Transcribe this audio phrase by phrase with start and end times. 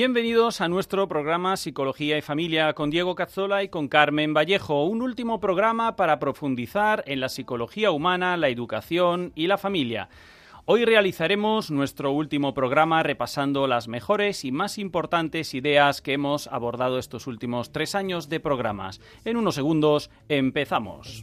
[0.00, 5.02] Bienvenidos a nuestro programa Psicología y Familia con Diego Cazzola y con Carmen Vallejo, un
[5.02, 10.08] último programa para profundizar en la psicología humana, la educación y la familia.
[10.64, 16.98] Hoy realizaremos nuestro último programa repasando las mejores y más importantes ideas que hemos abordado
[16.98, 19.02] estos últimos tres años de programas.
[19.26, 21.22] En unos segundos empezamos.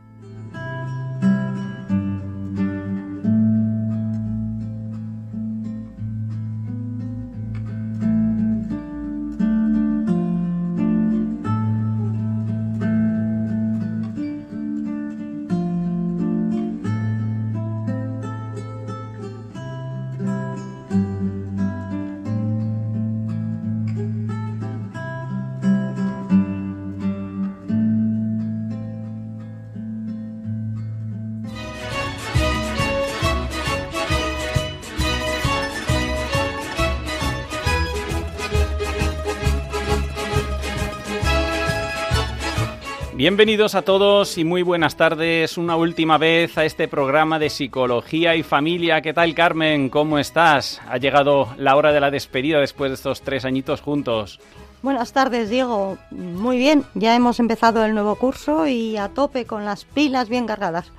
[43.21, 48.35] Bienvenidos a todos y muy buenas tardes una última vez a este programa de psicología
[48.35, 49.03] y familia.
[49.03, 49.89] ¿Qué tal Carmen?
[49.89, 50.81] ¿Cómo estás?
[50.89, 54.39] Ha llegado la hora de la despedida después de estos tres añitos juntos.
[54.81, 55.99] Buenas tardes, Diego.
[56.09, 60.47] Muy bien, ya hemos empezado el nuevo curso y a tope con las pilas bien
[60.47, 60.91] cargadas.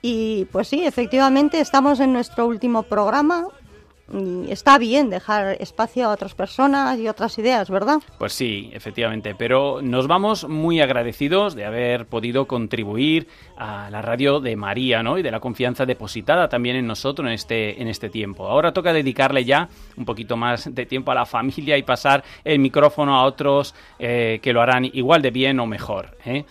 [0.00, 3.46] Y pues sí, efectivamente estamos en nuestro último programa.
[4.48, 7.98] Está bien dejar espacio a otras personas y otras ideas, ¿verdad?
[8.18, 14.40] Pues sí, efectivamente, pero nos vamos muy agradecidos de haber podido contribuir a la radio
[14.40, 15.18] de María, ¿no?
[15.18, 18.48] Y de la confianza depositada también en nosotros en este, en este tiempo.
[18.48, 22.60] Ahora toca dedicarle ya un poquito más de tiempo a la familia y pasar el
[22.60, 26.16] micrófono a otros eh, que lo harán igual de bien o mejor.
[26.24, 26.44] ¿eh?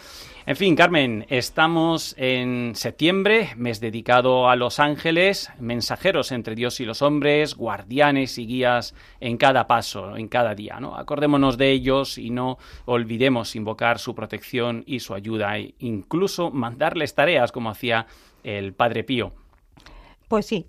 [0.47, 6.85] En fin, Carmen, estamos en septiembre, mes dedicado a los ángeles, mensajeros entre Dios y
[6.85, 10.79] los hombres, guardianes y guías en cada paso, en cada día.
[10.79, 10.95] ¿no?
[10.95, 17.13] Acordémonos de ellos y no olvidemos invocar su protección y su ayuda, e incluso mandarles
[17.13, 18.07] tareas como hacía
[18.45, 19.33] el Padre Pío.
[20.29, 20.65] Pues sí.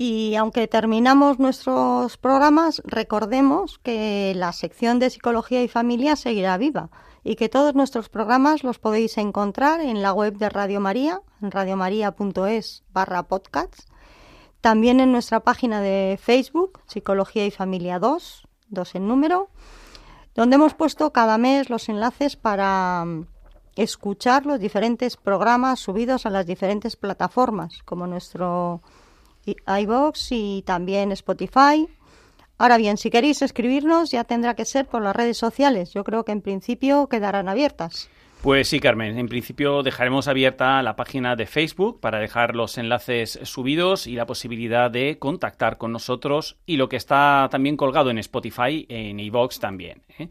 [0.00, 6.88] Y aunque terminamos nuestros programas, recordemos que la sección de psicología y familia seguirá viva
[7.24, 11.50] y que todos nuestros programas los podéis encontrar en la web de Radio María, en
[11.50, 13.86] radiomaria.es barra podcasts,
[14.60, 19.50] también en nuestra página de Facebook, Psicología y Familia 2, 2 en número,
[20.34, 23.26] donde hemos puesto cada mes los enlaces para mm,
[23.76, 28.82] escuchar los diferentes programas subidos a las diferentes plataformas, como nuestro
[29.66, 31.88] iBox y también Spotify,
[32.58, 35.92] Ahora bien, si queréis escribirnos ya tendrá que ser por las redes sociales.
[35.94, 38.10] Yo creo que en principio quedarán abiertas.
[38.42, 39.18] Pues sí, Carmen.
[39.18, 44.26] En principio dejaremos abierta la página de Facebook para dejar los enlaces subidos y la
[44.26, 49.58] posibilidad de contactar con nosotros y lo que está también colgado en Spotify, en iVoox
[49.58, 50.02] también.
[50.18, 50.28] ¿eh?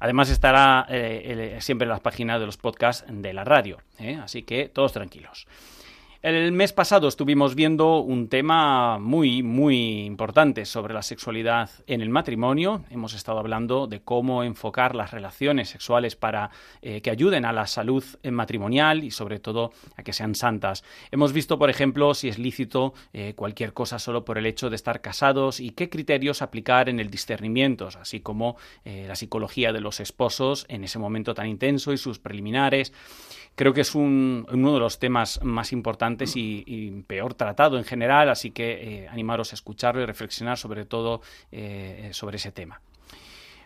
[0.00, 3.76] Además estará eh, siempre en las páginas de los podcasts de la radio.
[3.98, 4.18] ¿eh?
[4.22, 5.46] Así que todos tranquilos.
[6.22, 12.10] El mes pasado estuvimos viendo un tema muy, muy importante sobre la sexualidad en el
[12.10, 12.84] matrimonio.
[12.90, 16.50] Hemos estado hablando de cómo enfocar las relaciones sexuales para
[16.82, 20.84] eh, que ayuden a la salud matrimonial y sobre todo a que sean santas.
[21.10, 24.76] Hemos visto, por ejemplo, si es lícito eh, cualquier cosa solo por el hecho de
[24.76, 29.80] estar casados y qué criterios aplicar en el discernimiento, así como eh, la psicología de
[29.80, 32.92] los esposos en ese momento tan intenso y sus preliminares
[33.54, 38.28] creo que es un, uno de los temas más importantes y, peor tratado en general,
[38.28, 41.20] así que eh, animaros a escucharlo y reflexionar sobre todo
[41.52, 42.80] eh, sobre ese tema.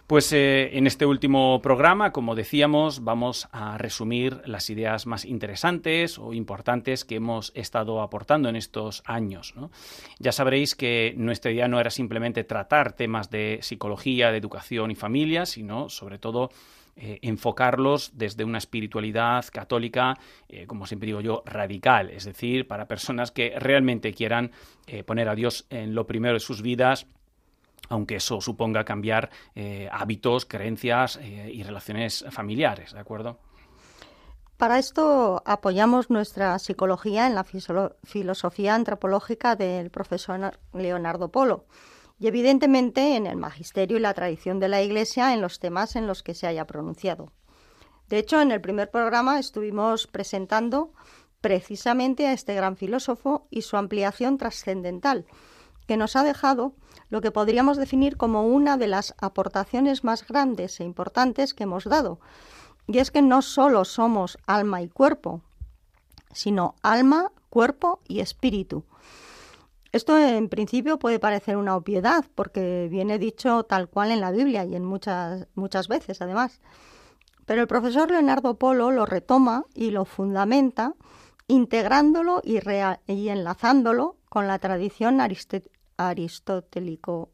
[0.07, 6.19] Pues eh, en este último programa, como decíamos, vamos a resumir las ideas más interesantes
[6.19, 9.55] o importantes que hemos estado aportando en estos años.
[10.19, 14.95] Ya sabréis que nuestra idea no era simplemente tratar temas de psicología, de educación y
[14.95, 16.51] familia, sino sobre todo
[16.97, 20.19] eh, enfocarlos desde una espiritualidad católica,
[20.49, 24.53] eh, como siempre digo yo, radical, es decir, para personas que realmente quieran
[25.07, 27.07] poner a Dios en lo primero de sus vidas
[27.89, 33.39] aunque eso suponga cambiar eh, hábitos, creencias eh, y relaciones familiares, ¿de acuerdo?
[34.57, 41.65] Para esto apoyamos nuestra psicología en la filosofía antropológica del profesor Leonardo Polo
[42.25, 46.07] y evidentemente en el magisterio y la tradición de la Iglesia en los temas en
[46.07, 47.33] los que se haya pronunciado.
[48.09, 50.95] De hecho, en el primer programa estuvimos presentando
[51.43, 55.27] precisamente a este gran filósofo y su ampliación trascendental,
[55.87, 56.73] que nos ha dejado
[57.11, 61.85] lo que podríamos definir como una de las aportaciones más grandes e importantes que hemos
[61.85, 62.21] dado.
[62.87, 65.43] Y es que no solo somos alma y cuerpo,
[66.33, 68.87] sino alma, cuerpo y espíritu.
[69.95, 74.65] Esto en principio puede parecer una obviedad porque viene dicho tal cual en la Biblia
[74.65, 76.61] y en muchas, muchas veces además.
[77.47, 80.97] Pero el profesor Leonardo Polo lo retoma y lo fundamenta
[81.47, 82.59] integrándolo y,
[83.07, 85.21] y enlazándolo con la tradición
[85.97, 87.31] aristotélico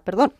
[0.00, 0.32] perdón.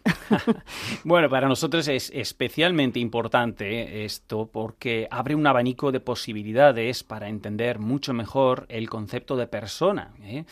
[1.05, 7.79] bueno, para nosotros es especialmente importante esto porque abre un abanico de posibilidades para entender
[7.79, 10.15] mucho mejor el concepto de persona.
[10.23, 10.45] ¿eh?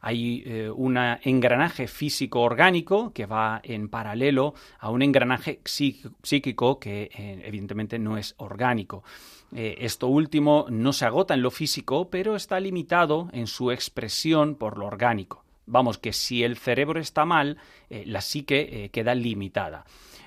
[0.00, 7.10] Hay eh, un engranaje físico orgánico que va en paralelo a un engranaje psíquico que
[7.14, 9.04] eh, evidentemente no es orgánico.
[9.52, 14.78] esto último no se agota en lo físico, pero está limitado en su expresión por
[14.78, 15.43] lo orgánico.
[15.66, 17.58] Vamos, que si el cerebro está mal,
[17.88, 19.84] eh, la psique eh, queda limitada.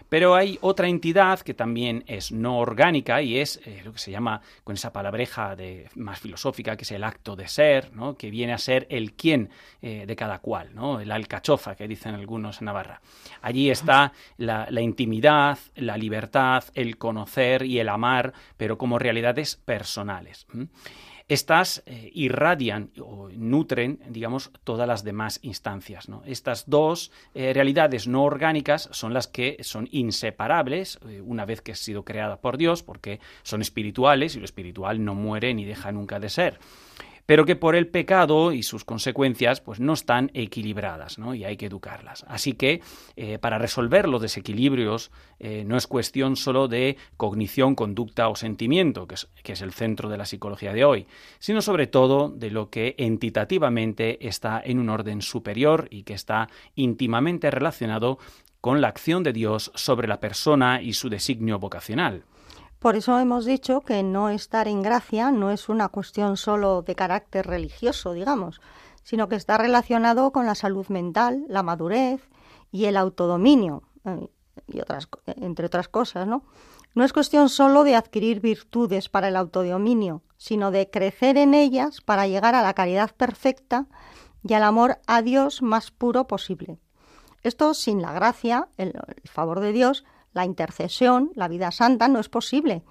[0.10, 4.10] Pero hay otra entidad que también es no orgánica y es eh, lo que se
[4.10, 8.16] llama, con esa palabreja de, más filosófica, que es el acto de ser, ¿no?
[8.16, 9.50] que viene a ser el quién
[9.82, 11.00] de cada cual, ¿no?
[11.00, 13.02] el alcachofa que dicen algunos en Navarra.
[13.42, 20.46] Allí está la, intimidad, la libertad, el conocer y el amar, pero como realidades personales.
[21.30, 26.08] Estas eh, irradian o nutren, digamos, todas las demás instancias.
[26.26, 31.74] Estas dos eh, realidades no orgánicas son las que son inseparables eh, una vez que
[31.74, 35.92] ha sido creada por Dios, porque son espirituales y lo espiritual no muere ni deja
[35.92, 36.60] nunca de ser
[37.28, 41.36] pero que por el pecado y sus consecuencias pues no están equilibradas ¿no?
[41.36, 42.26] y hay que educarlas.
[42.28, 42.82] Así que
[43.16, 49.08] eh, para resolver los desequilibrios eh, no es cuestión solo de cognición, conducta o sentimiento,
[49.08, 51.06] que es, que es el centro de la psicología de hoy,
[51.38, 56.48] sino sobre todo de lo que entitativamente está en un orden superior y que está
[56.76, 58.20] íntimamente relacionado
[58.62, 62.24] con la acción de Dios sobre la persona y su designio vocacional.
[62.80, 66.96] Por eso hemos dicho que no estar en gracia no es una cuestión solo de
[66.96, 68.62] carácter religioso, digamos,
[69.04, 72.22] sino que está relacionado con la salud mental, la madurez
[72.72, 74.28] y el autodominio, eh,
[74.68, 76.44] y otras, entre otras cosas, ¿no?
[76.94, 82.02] No es cuestión solo de adquirir virtudes para el autodominio, sino de crecer en ellas
[82.02, 83.88] para llegar a la caridad perfecta
[84.44, 86.80] y al amor a Dios más puro posible.
[87.44, 88.94] Esto sin la gracia, el
[89.26, 90.06] favor de Dios,
[90.38, 92.84] la intercesión, la vida santa, no es posible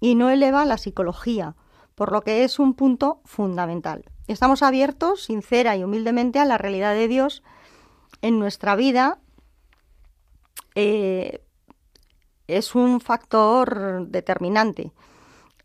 [0.00, 1.54] y no eleva la psicología,
[1.94, 4.06] por lo que es un punto fundamental.
[4.28, 7.42] Estamos abiertos, sincera y humildemente, a la realidad de Dios
[8.22, 9.18] en nuestra vida.
[10.74, 11.44] Eh,
[12.46, 14.92] es un factor determinante.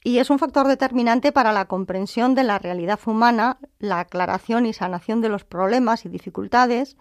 [0.03, 4.73] Y es un factor determinante para la comprensión de la realidad humana, la aclaración y
[4.73, 6.97] sanación de los problemas y dificultades,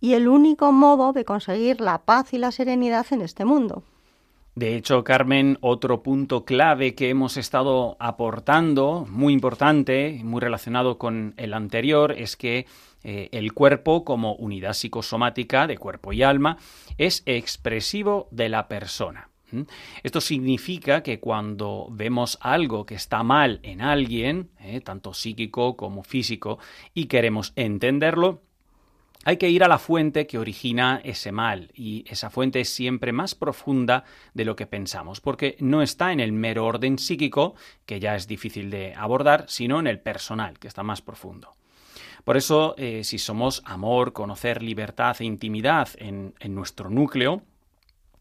[0.00, 3.82] y el único modo de conseguir la paz y la serenidad en este mundo.
[4.54, 11.34] De hecho, Carmen, otro punto clave que hemos estado aportando, muy importante, muy relacionado con
[11.36, 12.66] el anterior, es que
[13.04, 16.58] eh, el cuerpo, como unidad psicosomática de cuerpo y alma,
[16.98, 19.30] es expresivo de la persona.
[20.02, 26.02] Esto significa que cuando vemos algo que está mal en alguien, eh, tanto psíquico como
[26.02, 26.58] físico,
[26.94, 28.42] y queremos entenderlo,
[29.24, 33.12] hay que ir a la fuente que origina ese mal y esa fuente es siempre
[33.12, 38.00] más profunda de lo que pensamos, porque no está en el mero orden psíquico, que
[38.00, 41.54] ya es difícil de abordar, sino en el personal, que está más profundo.
[42.24, 47.42] Por eso, eh, si somos amor, conocer, libertad e intimidad en, nuestro núcleo,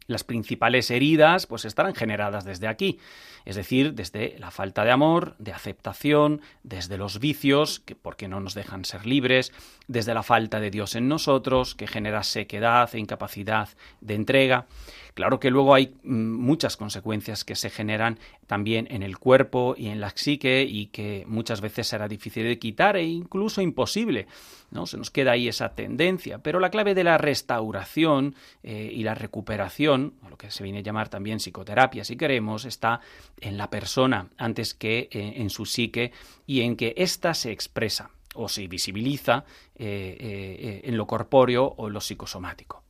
[0.10, 2.98] Las principales heridas pues estarán generadas desde aquí,
[3.46, 8.40] es decir, desde la falta de amor, de aceptación, desde los vicios, que porque no
[8.40, 9.54] nos dejan ser libres,
[9.88, 13.70] desde la falta de Dios en nosotros, que genera sequedad e incapacidad
[14.02, 14.66] de entrega.
[15.14, 18.18] Claro que luego hay mm, muchas consecuencias que se generan
[18.50, 22.58] también en el cuerpo y en la psique y que muchas veces será difícil de
[22.58, 24.26] quitar e incluso imposible.
[24.72, 24.88] ¿no?
[24.88, 26.40] Se nos queda ahí esa tendencia.
[26.40, 30.82] Pero la clave de la restauración eh, y la recuperación, lo que se viene a
[30.82, 33.02] llamar también psicoterapia si queremos, está
[33.40, 36.12] en la persona antes que eh, en su psique
[36.48, 41.94] y en que ésta se expresa o se visibiliza eh, en lo corpóreo o en
[41.94, 42.89] lo psicosomático.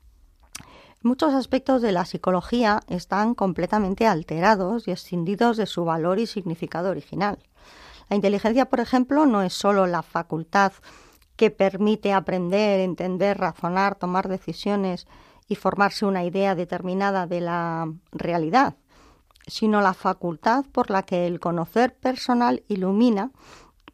[1.02, 6.90] Muchos aspectos de la psicología están completamente alterados y escindidos de su valor y significado
[6.90, 7.40] original.
[8.10, 10.74] La inteligencia, por ejemplo, no es sólo la facultad
[11.38, 15.08] que permite aprender, entender, razonar, tomar decisiones
[15.48, 18.76] y formarse una idea determinada de la realidad,
[19.48, 23.32] sino la facultad por la que el conocer personal ilumina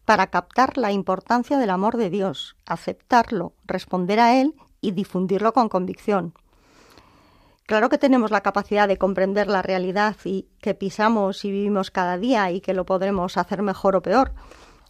[0.05, 5.69] para captar la importancia del amor de Dios, aceptarlo, responder a él y difundirlo con
[5.69, 6.33] convicción.
[7.65, 12.17] Claro que tenemos la capacidad de comprender la realidad y que pisamos y vivimos cada
[12.19, 14.33] día y que lo podremos hacer mejor o peor,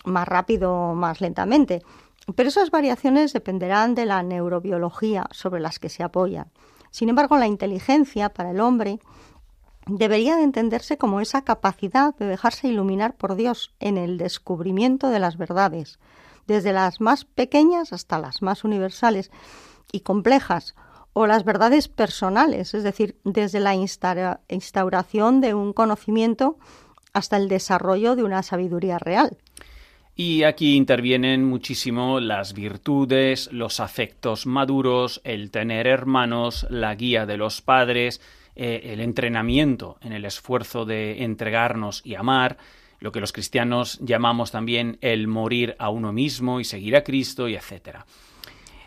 [0.03, 1.81] más rápido o más lentamente.
[2.35, 6.51] Pero esas variaciones dependerán de la neurobiología sobre las que se apoyan.
[6.91, 8.99] Sin embargo, la inteligencia para el hombre
[9.87, 15.19] debería de entenderse como esa capacidad de dejarse iluminar por Dios en el descubrimiento de
[15.19, 15.97] las verdades,
[16.45, 19.31] desde las más pequeñas hasta las más universales
[19.91, 20.75] y complejas,
[21.17, 26.57] o las verdades personales, es decir, desde la instauración de un conocimiento
[27.13, 29.37] hasta el desarrollo de una sabiduría real.
[30.17, 37.37] Y aquí intervienen muchísimo las virtudes, los afectos maduros, el tener hermanos, la guía de
[37.37, 38.19] los padres,
[38.57, 42.57] eh, el entrenamiento en el esfuerzo de entregarnos y amar,
[42.99, 47.47] lo que los cristianos llamamos también el morir a uno mismo y seguir a Cristo
[47.47, 48.05] y etcétera.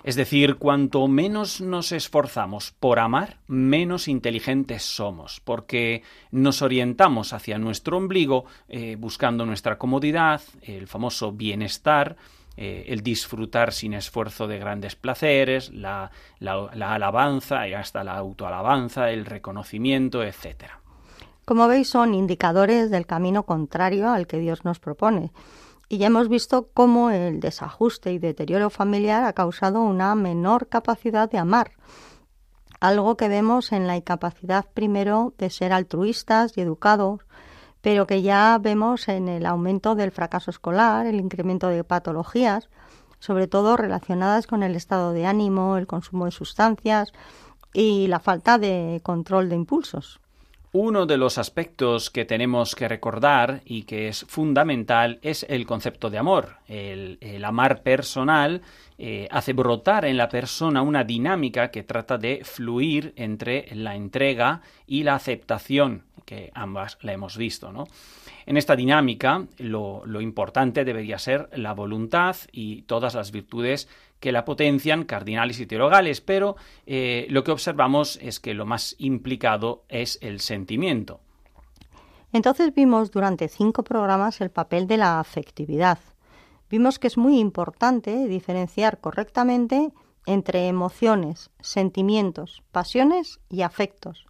[0.08, 7.58] Es decir, cuanto menos nos esforzamos por amar, menos inteligentes somos, porque nos orientamos hacia
[7.58, 12.16] nuestro ombligo eh, buscando nuestra comodidad, el famoso bienestar,
[12.56, 16.10] eh, el disfrutar sin esfuerzo de grandes placeres, la,
[16.40, 20.70] la alabanza y hasta la autoalabanza, el reconocimiento, etc.
[21.44, 25.32] Como veis, son indicadores del camino contrario al que Dios nos propone
[25.88, 31.30] y ya hemos visto cómo el desajuste y deterioro familiar ha causado una menor capacidad
[31.30, 31.72] de amar,
[32.80, 37.20] algo que vemos en la incapacidad primero de ser altruistas y educados,
[37.80, 42.68] pero que ya vemos en el aumento del fracaso escolar, el incremento de patologías,
[43.18, 47.12] sobre todo relacionadas con el estado de ánimo, el consumo de sustancias
[47.72, 50.20] y la falta de control de impulsos.
[50.72, 56.10] Uno de los aspectos que tenemos que recordar y que es fundamental es el concepto
[56.10, 56.56] de amor.
[56.66, 58.60] El, amar personal
[58.98, 64.60] eh, hace brotar en la persona una dinámica que trata de fluir entre la entrega
[64.86, 67.72] y la aceptación, que ambas la hemos visto.
[67.72, 67.86] ¿no?
[68.44, 73.88] En esta dinámica lo, importante debería ser la voluntad y todas las virtudes
[74.20, 78.94] que la potencian cardinales y teologales, pero eh, lo que observamos es que lo más
[78.98, 81.20] implicado es el sentimiento.
[82.34, 85.98] Entonces vimos durante cinco programas el papel de la afectividad.
[86.68, 89.92] Vimos que es muy importante diferenciar correctamente
[90.26, 94.27] entre emociones, sentimientos, pasiones y afectos.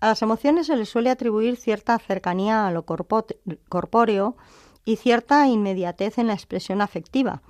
[0.00, 4.36] A las emociones se les suele atribuir cierta cercanía a lo corpóreo
[4.84, 7.42] y cierta inmediatez en la expresión afectiva,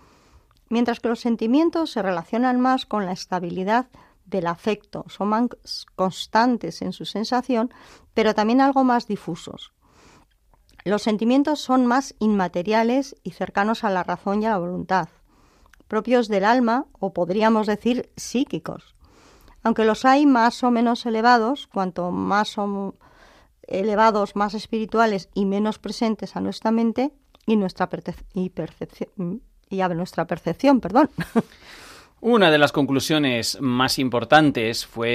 [0.71, 3.89] mientras que los sentimientos se relacionan más con la estabilidad
[4.25, 5.49] del afecto, son más
[5.95, 7.73] constantes en su sensación,
[8.15, 9.73] pero también algo más difusos.
[10.85, 15.09] Los sentimientos son más inmateriales y cercanos a la razón y a la voluntad,
[15.87, 18.95] propios del alma o podríamos decir psíquicos.
[19.69, 22.95] Aunque los hay más o menos elevados, cuanto más son
[23.67, 27.13] elevados, más espirituales y menos presentes a nuestra mente
[27.45, 31.11] y nuestra percepción, y a nuestra percepción, perdón.
[32.23, 35.11] Una de las conclusiones más importantes fue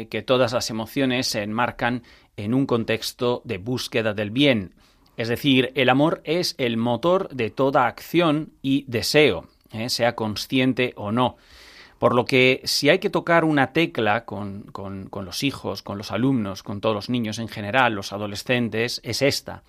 [0.00, 2.02] eh, que todas las emociones se enmarcan
[2.38, 4.72] en un contexto de búsqueda del bien.
[5.18, 10.94] Es decir, el amor es el motor de toda acción y deseo, eh, sea consciente
[10.96, 11.36] o no.
[11.98, 16.12] Por lo que si hay que tocar una tecla con, con los hijos, con los
[16.12, 19.62] alumnos, con todos los niños en general, los adolescentes, es esta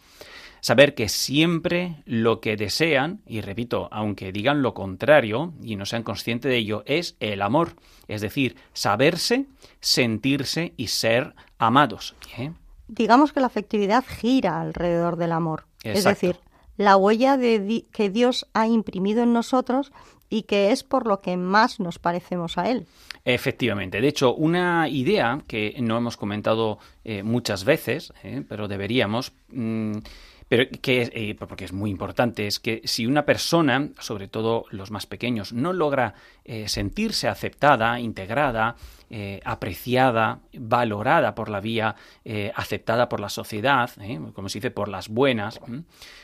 [0.62, 6.03] Saber que siempre lo que desean, y repito, aunque digan lo contrario y no sean
[6.03, 7.75] conscientes de ello, es el amor.
[8.09, 9.45] Es decir, saberse,
[9.79, 12.13] sentirse y ser amados.
[12.38, 12.51] ¿eh?
[12.89, 15.65] Digamos que la afectividad gira alrededor del amor.
[15.83, 16.38] Es decir,
[16.75, 19.93] la huella de di- que Dios ha imprimido en nosotros
[20.29, 22.86] y que es por lo que más nos parecemos a Él.
[23.25, 24.01] Efectivamente.
[24.01, 29.98] De hecho, una idea que no hemos comentado eh, muchas veces, eh, pero deberíamos, mm,
[30.48, 34.89] pero que eh, porque es muy importante, es que si una persona, sobre todo los
[34.89, 36.15] más pequeños, no logra
[36.65, 38.75] sentirse aceptada, integrada,
[39.45, 41.95] apreciada, valorada por la vía,
[42.55, 43.91] aceptada por la sociedad,
[44.33, 45.83] como se dice, por las buenas, ¿m?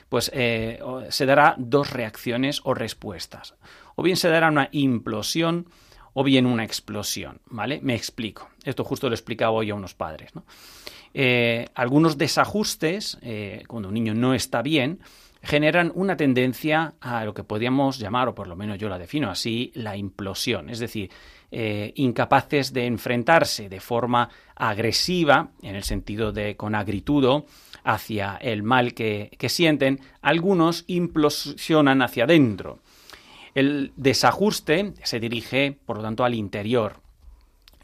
[0.09, 3.53] pues se dará dos reacciones o respuestas.
[3.96, 5.68] O bien se dará una implosión
[6.14, 7.80] o bien una explosión, ¿vale?
[7.82, 8.50] Me explico.
[8.64, 10.32] Esto justo lo explicaba hoy a unos padres.
[11.14, 15.00] Eh, algunos desajustes, eh, cuando un niño no está bien,
[15.46, 19.30] generan una tendencia a lo que podríamos llamar, o por lo menos yo la defino
[19.30, 20.70] así, la implosión.
[20.70, 21.12] Es decir,
[21.52, 27.46] eh, incapaces de enfrentarse de forma agresiva, en el sentido de con agritudo,
[27.84, 32.80] hacia el mal que, que sienten, algunos implosionan hacia adentro.
[33.55, 36.97] El desajuste se dirige, por lo tanto, al interior.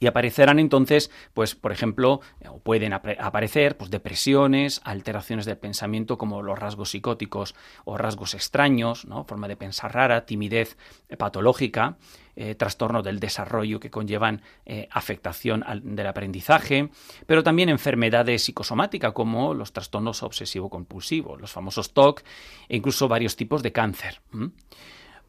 [0.02, 2.22] Y aparecerán entonces, pues, por ejemplo,
[2.64, 7.54] pueden aparecer pues, depresiones, alteraciones del pensamiento como los rasgos psicóticos
[7.86, 9.26] o rasgos extraños, ¿no?
[9.26, 10.76] forma de pensar rara, timidez
[11.20, 11.98] patológica,
[12.36, 16.90] eh, trastorno del desarrollo que conllevan eh, afectación del aprendizaje,
[17.28, 22.24] pero también enfermedades psicosomáticas como los trastornos obsesivo-compulsivos, los famosos TOC
[22.70, 24.20] e incluso varios tipos de cáncer.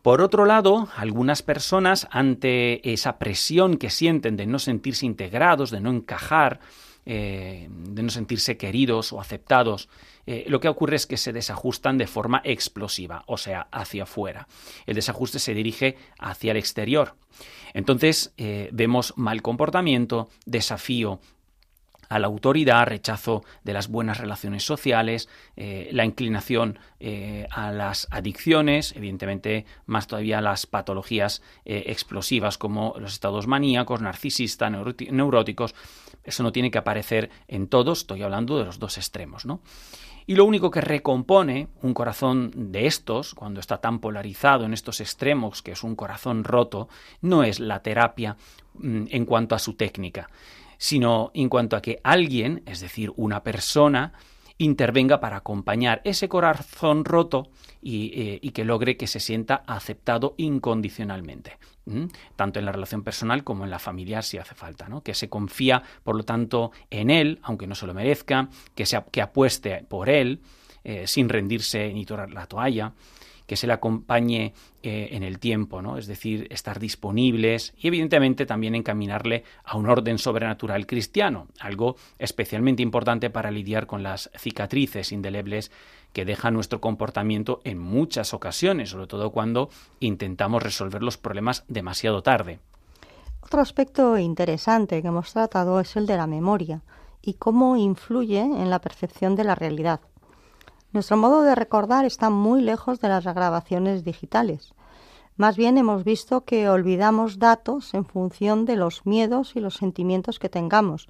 [0.02, 5.80] Por otro lado, algunas personas, ante esa presión que sienten de no sentirse integrados, de
[5.80, 6.59] no encajar,
[7.06, 9.88] eh, de no sentirse queridos o aceptados,
[10.26, 14.49] eh, lo que ocurre es que se desajustan de forma explosiva, o sea, hacia afuera.
[14.87, 17.14] El desajuste se dirige hacia el exterior.
[17.73, 21.21] Entonces, eh, vemos mal comportamiento, desafío
[22.12, 28.07] a la autoridad, rechazo de las buenas relaciones sociales, eh, la inclinación eh, a las
[28.11, 35.75] adicciones, evidentemente más todavía las patologías eh, explosivas como los estados maníacos, narcisistas, neuróticos.
[36.22, 39.62] Eso no tiene que aparecer en todos, estoy hablando de los dos extremos, ¿no?
[40.27, 45.01] Y lo único que recompone un corazón de estos, cuando está tan polarizado en estos
[45.01, 46.88] extremos, que es un corazón roto,
[47.22, 48.37] no es la terapia
[48.75, 50.29] mm, en cuanto a su técnica,
[50.83, 54.14] sino en cuanto a que alguien, es decir, una persona,
[54.59, 61.57] intervenga para acompañar ese corazón roto y, eh, que logre que se sienta aceptado incondicionalmente,
[62.35, 65.05] tanto en la relación personal como en la familiar si hace falta, ¿no?
[65.05, 69.01] que se confía, por lo tanto, en él, aunque no se lo merezca, que, se,
[69.12, 70.40] que apueste por él,
[70.83, 72.92] eh, sin rendirse ni tirar la toalla,
[73.53, 75.99] que se le acompañe eh, en el tiempo, ¿no?
[75.99, 82.83] Es decir, estar disponibles y evidentemente también encaminarle a un orden sobrenatural cristiano, algo especialmente
[82.83, 85.71] importante para lidiar con las cicatrices indelebles
[86.15, 89.69] que deja nuestro comportamiento en muchas ocasiones, sobre todo cuando
[90.01, 92.59] intentamos resolver los problemas demasiado tarde.
[93.43, 96.81] Otro aspecto interesante que hemos tratado es el de la memoria
[97.21, 100.01] y cómo influye en la percepción de la realidad.
[100.92, 104.74] Nuestro modo de recordar está muy lejos de las grabaciones digitales.
[105.37, 110.38] Más bien hemos visto que olvidamos datos en función de los miedos y los sentimientos
[110.38, 111.09] que tengamos.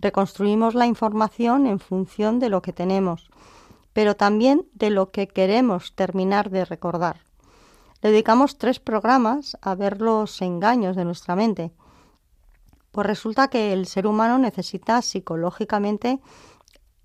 [0.00, 3.30] Reconstruimos la información en función de lo que tenemos,
[3.92, 7.20] pero también de lo que queremos terminar de recordar.
[8.02, 11.70] Le dedicamos tres programas a ver los engaños de nuestra mente.
[12.90, 16.20] Pues resulta que el ser humano necesita psicológicamente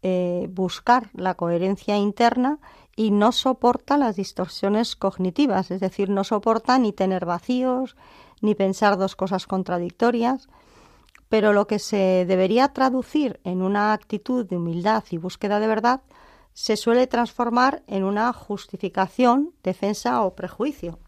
[0.01, 2.59] eh, buscar la coherencia interna
[2.95, 7.95] y no soporta las distorsiones cognitivas, es decir, no soporta ni tener vacíos,
[8.41, 10.49] ni pensar dos cosas contradictorias,
[11.29, 16.01] pero lo que se debería traducir en una actitud de humildad y búsqueda de verdad
[16.53, 20.99] se suele transformar en una justificación, defensa o prejuicio.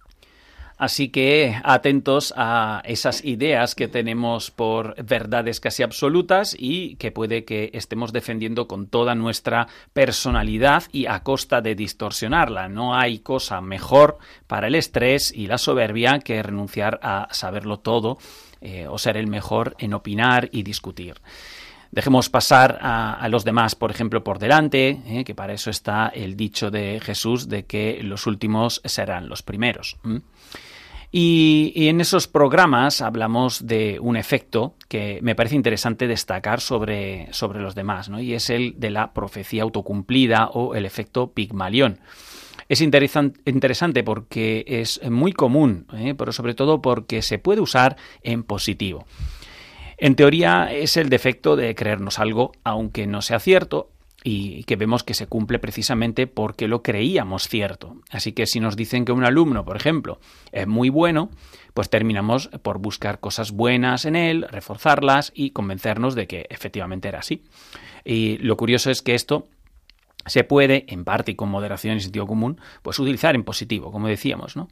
[0.82, 7.46] Así que atentos a esas ideas que tenemos por verdades casi absolutas y que puede
[7.46, 12.68] que estemos defendiendo con toda nuestra personalidad y a costa de distorsionarla.
[12.68, 14.18] No hay cosa mejor
[14.48, 18.18] para el estrés y la soberbia que renunciar a saberlo todo
[18.60, 21.22] eh, o ser el mejor en opinar y discutir.
[21.92, 26.36] Dejemos pasar a, los demás, por ejemplo, por delante, eh, que para eso está el
[26.36, 29.98] dicho de Jesús de que los últimos serán los primeros.
[31.14, 37.60] Y, en esos programas hablamos de un efecto que me parece interesante destacar sobre, sobre
[37.60, 38.22] los demás, ¿no?
[38.22, 42.00] y es el de la profecía autocumplida o el efecto Pigmalión.
[42.70, 46.16] Es interesante porque es muy común, ¿eh?
[46.18, 49.06] pero sobre todo porque se puede usar en positivo.
[49.98, 53.90] En teoría es el defecto de creernos algo, aunque no sea cierto,
[54.24, 57.98] y que vemos que se cumple precisamente porque lo creíamos cierto.
[58.10, 60.20] Así que si nos dicen que un alumno, por ejemplo,
[60.52, 61.30] es muy bueno,
[61.74, 67.20] pues terminamos por buscar cosas buenas en él, reforzarlas y convencernos de que efectivamente era
[67.20, 67.44] así.
[68.06, 69.48] Y lo curioso es que esto
[70.26, 74.08] se puede, en parte y con moderación y sentido común, pues utilizar en positivo, como
[74.08, 74.68] decíamos, ¿no?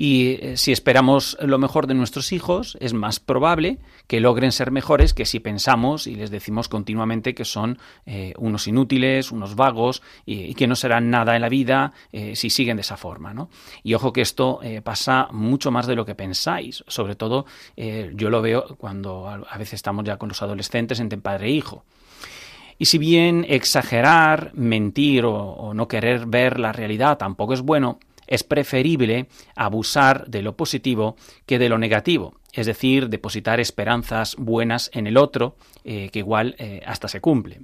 [0.00, 4.70] Y eh, si esperamos lo mejor de nuestros hijos, es más probable que logren ser
[4.70, 10.00] mejores que si pensamos y les decimos continuamente que son eh, unos inútiles, unos vagos
[10.24, 13.34] y, que no serán nada en la vida eh, si siguen de esa forma.
[13.34, 13.50] ¿no?
[13.82, 16.84] Y ojo que esto pasa mucho más de lo que pensáis.
[16.86, 21.48] Sobre todo yo lo veo cuando a veces estamos ya con los adolescentes entre padre
[21.48, 21.84] e hijo.
[22.78, 27.98] Y si bien exagerar, mentir o, no querer ver la realidad tampoco es bueno,
[28.28, 34.90] es preferible abusar de lo positivo que de lo negativo, es decir, depositar esperanzas buenas
[34.94, 37.62] en el otro, eh, que igual eh, hasta se cumple.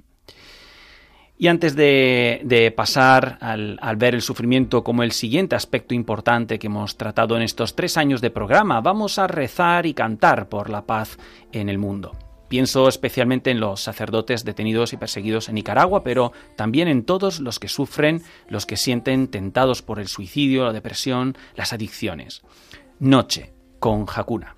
[1.37, 6.67] Y antes de, pasar al, al, ver el sufrimiento como el siguiente aspecto importante que
[6.67, 10.85] hemos tratado en estos tres años de programa, vamos a rezar y cantar por la
[10.85, 11.17] paz
[11.51, 12.24] en el mundo.
[12.47, 17.59] Pienso especialmente en los sacerdotes detenidos y perseguidos en Nicaragua, pero también en todos los
[17.59, 22.43] que sufren, los que sienten tentados por el suicidio, la depresión, las adicciones.
[22.99, 24.55] Noche con Hakuna.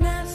[0.00, 0.27] Now.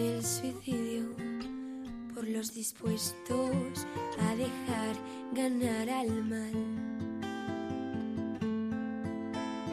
[0.00, 1.14] Del suicidio,
[2.14, 3.86] por los dispuestos
[4.18, 4.96] a dejar
[5.32, 6.52] ganar al mal,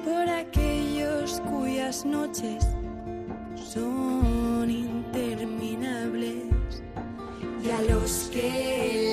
[0.04, 2.68] por aquellos cuyas noches
[3.56, 6.44] son interminables
[7.63, 9.07] y a los que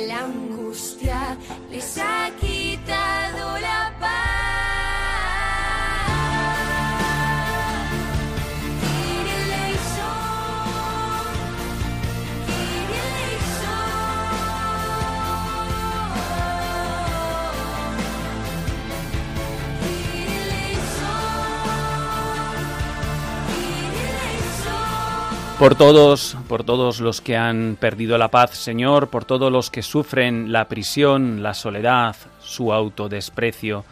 [25.65, 29.81] Por todos, por todos los que han perdido la paz, Señor, por todos los que
[29.81, 33.83] sufren la prisión, la soledad, su autodesprecio,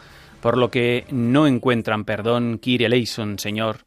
[0.43, 3.87] por lo que no encuentran perdón, Kyrie eleison, Señor.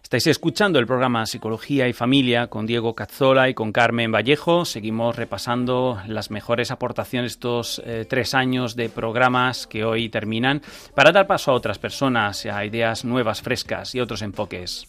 [0.00, 4.64] Estáis escuchando el programa Psicología y Familia con Diego Cazzola y con Carmen Vallejo.
[4.64, 10.62] Seguimos repasando las mejores aportaciones estos eh, tres años de programas que hoy terminan
[10.94, 14.86] para dar paso a otras personas, a ideas nuevas, frescas y otros enfoques.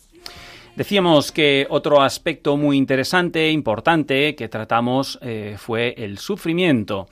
[0.79, 7.09] Decíamos que otro aspecto muy interesante, importante, que tratamos eh, fue el sufrimiento.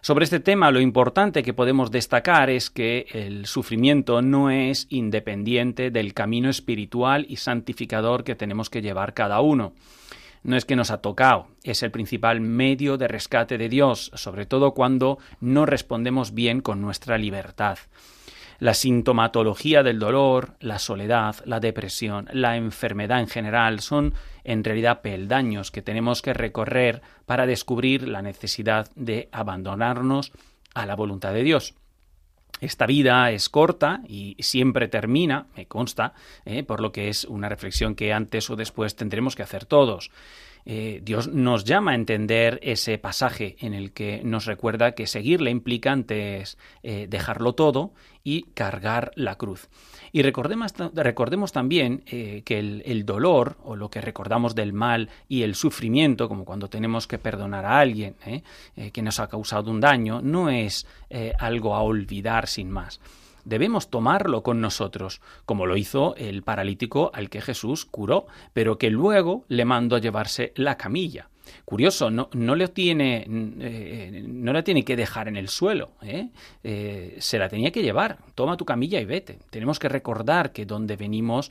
[0.00, 5.90] Sobre este tema lo importante que podemos destacar es que el sufrimiento no es independiente
[5.90, 9.74] del camino espiritual y santificador que tenemos que llevar cada uno.
[10.42, 14.46] No es que nos ha tocado, es el principal medio de rescate de Dios, sobre
[14.46, 17.76] todo cuando no respondemos bien con nuestra libertad.
[18.62, 25.00] La sintomatología del dolor, la soledad, la depresión, la enfermedad en general son en realidad
[25.02, 30.30] peldaños que tenemos que recorrer para descubrir la necesidad de abandonarnos
[30.74, 31.74] a la voluntad de Dios.
[32.60, 37.48] Esta vida es corta y siempre termina, me consta, eh, por lo que es una
[37.48, 40.12] reflexión que antes o después tendremos que hacer todos.
[40.64, 45.50] Eh, Dios nos llama a entender ese pasaje en el que nos recuerda que seguirle
[45.50, 49.68] implica antes eh, dejarlo todo y cargar la cruz.
[50.12, 55.54] Y recordemos, también eh, que el, dolor, o lo que recordamos del mal y el
[55.54, 58.14] sufrimiento, como cuando tenemos que perdonar a alguien
[58.92, 60.86] que nos ha causado un daño, no es
[61.38, 63.00] algo a olvidar sin más
[63.44, 68.90] debemos tomarlo con nosotros, como lo hizo el paralítico al que Jesús curó, pero que
[68.90, 71.28] luego le mandó a llevarse la camilla.
[71.64, 73.26] Curioso, no, no le tiene,
[73.60, 76.28] eh, no la tiene que dejar en el suelo, ¿eh?
[76.62, 78.18] Eh, se la tenía que llevar.
[78.34, 79.38] Toma tu camilla y vete.
[79.50, 81.50] Tenemos que recordar que donde venimos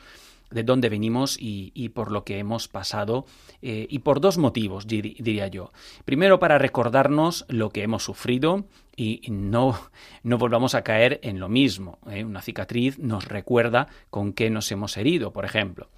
[0.51, 3.25] de dónde venimos y, por lo que hemos pasado,
[3.61, 5.71] eh, y por dos motivos, diría yo.
[6.05, 9.79] Primero, para recordarnos lo que hemos sufrido y no,
[10.23, 11.99] no volvamos a caer en lo mismo.
[12.09, 12.23] ¿eh?
[12.23, 15.89] Una cicatriz nos recuerda con qué nos hemos herido, por ejemplo.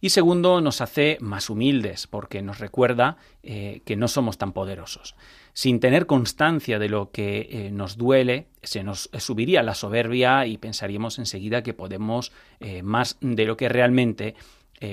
[0.00, 5.16] Y segundo, nos hace más humildes, porque nos recuerda eh, que no somos tan poderosos.
[5.56, 10.58] Sin tener constancia de lo que eh, nos duele, se nos subiría la soberbia y
[10.58, 14.34] pensaríamos enseguida que podemos eh, más de lo que realmente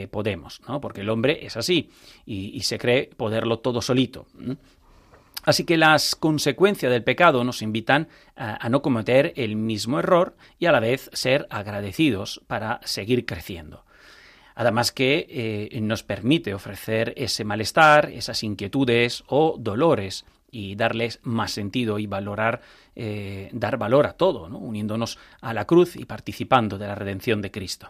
[0.10, 0.80] podemos, ¿no?
[0.80, 1.90] Porque el hombre es así
[2.26, 4.28] y, se cree poderlo todo solito.
[5.44, 10.68] Así que las consecuencias del pecado nos invitan a, no cometer el mismo error y
[10.68, 13.84] a la vez ser agradecidos para seguir creciendo.
[14.56, 21.52] Además que eh, nos permite ofrecer ese malestar, esas inquietudes o dolores y darles más
[21.52, 22.62] sentido y valorar,
[22.96, 27.52] eh, dar valor a todo, uniéndonos a la cruz y participando de la redención de
[27.52, 27.90] Cristo.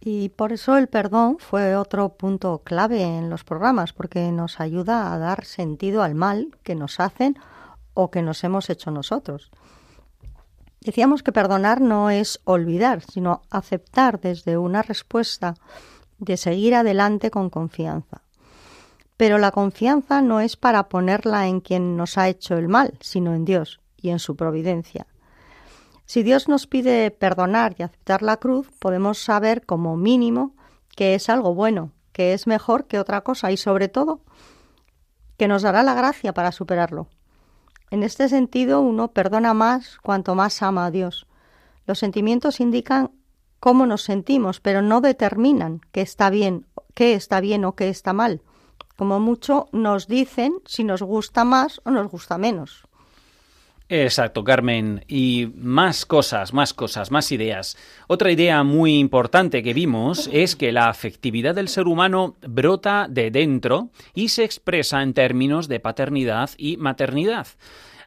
[0.00, 5.12] Y por eso el perdón fue otro punto clave en los programas, porque nos ayuda
[5.12, 7.36] a dar sentido al mal que nos hacen
[7.92, 9.50] o que nos hemos hecho nosotros.
[10.80, 15.54] Decíamos que perdonar no es olvidar, sino aceptar desde una respuesta
[16.18, 18.22] de seguir adelante con confianza.
[19.16, 23.34] Pero la confianza no es para ponerla en quien nos ha hecho el mal, sino
[23.34, 25.06] en Dios y en su providencia.
[26.04, 30.54] Si Dios nos pide perdonar y aceptar la cruz, podemos saber como mínimo
[30.94, 34.20] que es algo bueno, que es mejor que otra cosa y sobre todo
[35.36, 37.08] que nos dará la gracia para superarlo.
[37.90, 41.26] En este sentido, uno perdona más cuanto más ama a Dios.
[41.86, 43.10] Los sentimientos indican
[43.60, 48.12] cómo nos sentimos, pero no determinan qué está bien, qué está bien o qué está
[48.12, 48.42] mal.
[48.96, 52.84] Como mucho nos dicen si nos gusta más o nos gusta menos.
[53.88, 55.04] Exacto, Carmen.
[55.06, 57.76] Y más cosas, más cosas, más ideas.
[58.08, 63.30] Otra idea muy importante que vimos es que la afectividad del ser humano brota de
[63.30, 67.46] dentro y se expresa en términos de paternidad y maternidad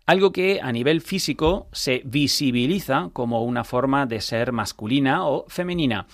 [0.10, 6.08] algo que a nivel físico se visibiliza como una forma de ser masculina o femenina.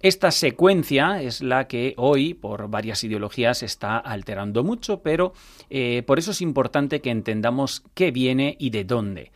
[0.00, 5.32] Esta secuencia es la que hoy, por varias ideologías, está alterando mucho, pero
[5.70, 9.32] eh, por eso es importante que entendamos qué viene y de dónde.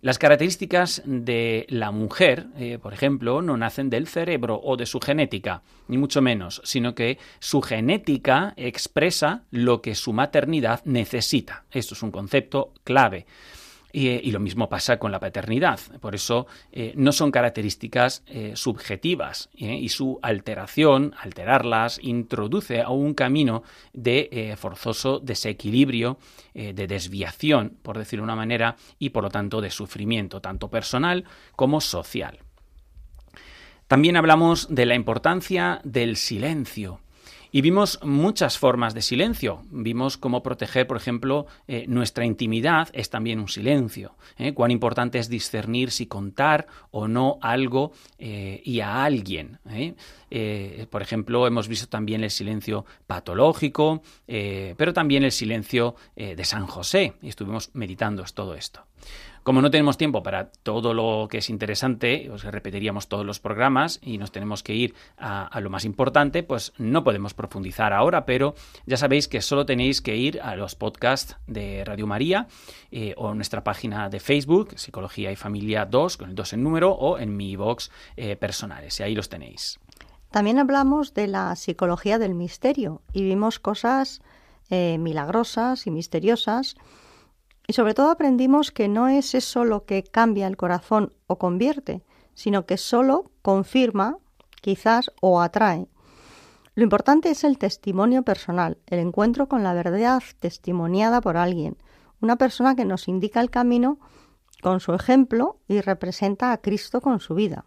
[0.00, 5.00] Las características de la mujer, eh, por ejemplo, no nacen del cerebro o de su
[5.00, 11.64] genética, ni mucho menos, sino que su genética expresa lo que su maternidad necesita.
[11.70, 13.26] Esto es un concepto clave.
[13.98, 15.80] Y, lo mismo pasa con la paternidad.
[16.02, 22.90] Por eso eh, no son características eh, subjetivas eh, y su alteración, alterarlas, introduce a
[22.90, 23.62] un camino
[23.94, 26.18] de forzoso desequilibrio,
[26.52, 31.24] de desviación, por decirlo de una manera, y por lo tanto de sufrimiento, tanto personal
[31.54, 32.40] como social.
[33.88, 37.00] También hablamos de la importancia del silencio.
[37.52, 39.62] Y vimos muchas formas de silencio.
[39.70, 44.16] Vimos cómo proteger, por ejemplo, eh, nuestra intimidad es también un silencio.
[44.38, 44.54] ¿eh?
[44.54, 49.58] Cuán importante es discernir si contar o no algo eh, y a alguien.
[50.90, 57.14] por ejemplo, hemos visto también el silencio patológico, pero también el silencio de San José.
[57.22, 58.86] Y estuvimos meditando todo esto.
[59.46, 64.00] Como no tenemos tiempo para todo lo que es interesante, os repetiríamos todos los programas
[64.02, 68.56] y nos tenemos que ir a, lo más importante, pues no podemos profundizar ahora, pero
[68.86, 72.48] ya sabéis que solo tenéis que ir a los podcasts de Radio María
[72.90, 76.90] eh, o nuestra página de Facebook, Psicología y Familia 2, con el 2 en número,
[76.90, 79.78] o en mi box eh, personales, y ahí los tenéis.
[80.32, 84.22] También hablamos de la psicología del misterio y vimos cosas
[84.70, 86.74] eh, milagrosas y misteriosas.
[87.66, 92.04] Y sobre todo aprendimos que no es eso lo que cambia el corazón o convierte,
[92.34, 94.18] sino que solo confirma,
[94.60, 95.88] quizás, o atrae.
[96.74, 101.76] Lo importante es el testimonio personal, el encuentro con la verdad testimoniada por alguien,
[102.20, 103.98] una persona que nos indica el camino
[104.62, 107.64] con su ejemplo y representa a Cristo con su vida.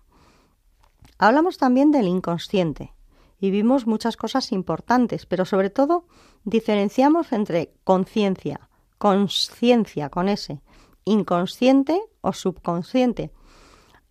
[1.17, 2.93] Hablamos también del inconsciente
[3.39, 6.05] y vimos muchas cosas importantes, pero sobre todo
[6.43, 8.68] diferenciamos entre conciencia,
[8.99, 10.61] conciencia con ese,
[11.05, 13.31] inconsciente o subconsciente,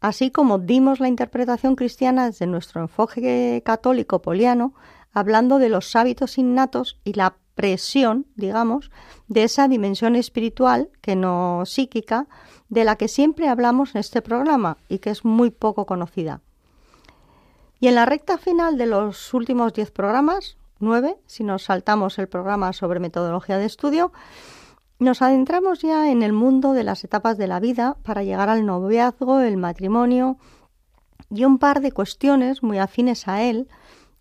[0.01, 4.75] así como dimos la interpretación cristiana desde nuestro enfoque católico poliano,
[5.13, 8.91] hablando de los hábitos innatos y la presión, digamos,
[9.27, 12.27] de esa dimensión espiritual, que no psíquica,
[12.69, 16.41] de la que siempre hablamos en este programa y que es muy poco conocida.
[17.81, 22.29] Y en la recta final de los últimos diez programas, nueve, si nos saltamos el
[22.29, 24.13] programa sobre metodología de estudio,
[24.99, 28.67] nos adentramos ya en el mundo de las etapas de la vida para llegar al
[28.67, 30.39] noviazgo, el matrimonio
[31.31, 33.69] y un par de cuestiones muy afines a él,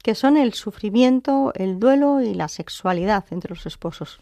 [0.03, 4.19] que son el sufrimiento, el duelo y la sexualidad entre los esposos.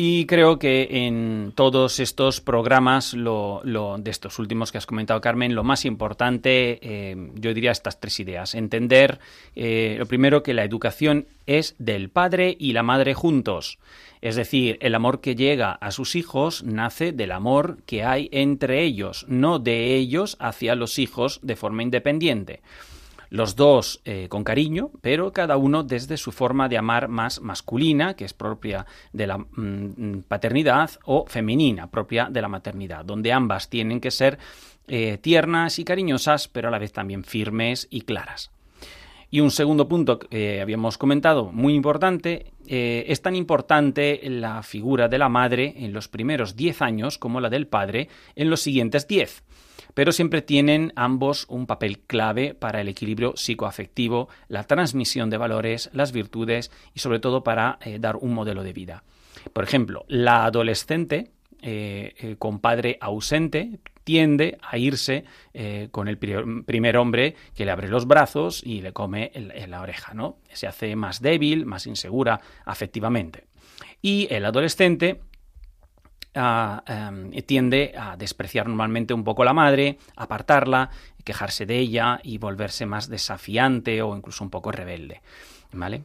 [0.00, 5.20] Y creo que en todos estos programas, lo, lo, de estos últimos que has comentado,
[5.20, 8.54] Carmen, lo más importante, eh, yo diría estas tres ideas.
[8.54, 9.18] Entender,
[9.56, 13.80] eh, lo primero, que la educación es del padre y la madre juntos.
[14.20, 18.84] Es decir, el amor que llega a sus hijos nace del amor que hay entre
[18.84, 22.60] ellos, no de ellos hacia los hijos de forma independiente
[23.30, 28.14] los dos eh, con cariño, pero cada uno desde su forma de amar más masculina,
[28.14, 33.68] que es propia de la mm, paternidad, o femenina, propia de la maternidad, donde ambas
[33.68, 34.38] tienen que ser
[34.86, 38.50] eh, tiernas y cariñosas, pero a la vez también firmes y claras.
[39.30, 45.08] Y un segundo punto que habíamos comentado, muy importante, eh, es tan importante la figura
[45.08, 49.06] de la madre en los primeros 10 años como la del padre en los siguientes
[49.06, 49.42] 10
[49.94, 55.90] pero siempre tienen ambos un papel clave para el equilibrio psicoafectivo, la transmisión de valores,
[55.92, 59.04] las virtudes y sobre todo para eh, dar un modelo de vida.
[59.52, 61.30] Por ejemplo, la adolescente
[61.62, 65.24] eh, eh, con padre ausente tiende a irse
[65.90, 70.14] con el primer hombre que le abre los brazos y le come en la oreja,
[70.14, 70.38] ¿no?
[70.50, 73.44] Se hace más débil, más insegura afectivamente.
[74.00, 75.20] Y el adolescente
[76.38, 80.90] Em, tiende a despreciar normalmente un poco a la madre, apartarla,
[81.24, 85.20] quejarse de ella y volverse más desafiante o incluso un poco rebelde.
[85.72, 86.04] ¿Vale?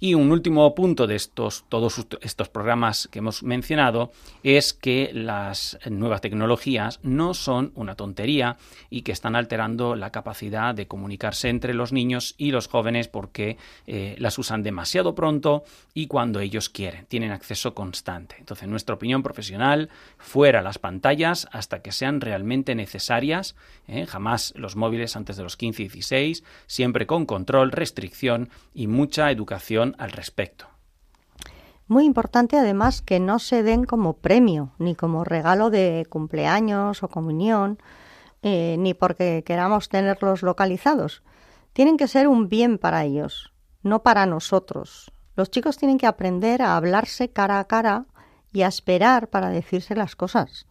[0.00, 4.12] Y un último punto de estos, todos estos programas que hemos mencionado
[4.44, 8.56] es que las nuevas tecnologías no son una tontería
[8.90, 13.56] y que están alterando la capacidad de comunicarse entre los niños y los jóvenes porque
[13.88, 18.36] eh, las usan demasiado pronto y cuando ellos quieren, tienen acceso constante.
[18.38, 23.56] Entonces, nuestra opinión profesional, fuera las pantallas hasta que sean realmente necesarias,
[23.88, 24.06] ¿eh?
[24.06, 29.32] jamás los móviles antes de los 15 y 16, siempre con control, restricción y mucha
[29.32, 30.66] educación al respecto.
[31.86, 37.08] Muy importante además que no se den como premio, ni como regalo de cumpleaños o
[37.08, 37.78] comunión,
[38.42, 41.22] eh, ni porque queramos tenerlos localizados.
[41.72, 45.10] Tienen que ser un bien para ellos, no para nosotros.
[45.34, 48.04] Los chicos tienen que aprender a hablarse cara a cara
[48.52, 50.67] y a esperar para decirse las cosas.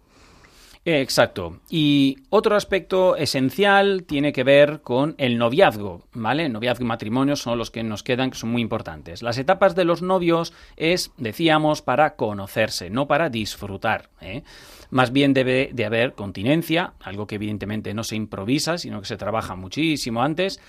[0.90, 1.60] Exacto.
[1.70, 6.48] Y otro aspecto esencial tiene que ver con el noviazgo, ¿vale?
[6.48, 9.22] noviazgo y matrimonio son los que nos quedan, que son muy importantes.
[9.22, 14.08] Las etapas de los novios es, decíamos, para conocerse, no para disfrutar.
[14.22, 14.44] ¿eh?
[14.90, 19.18] Más bien debe de haber continencia, algo que evidentemente no se improvisa, sino que se
[19.18, 20.62] trabaja muchísimo antes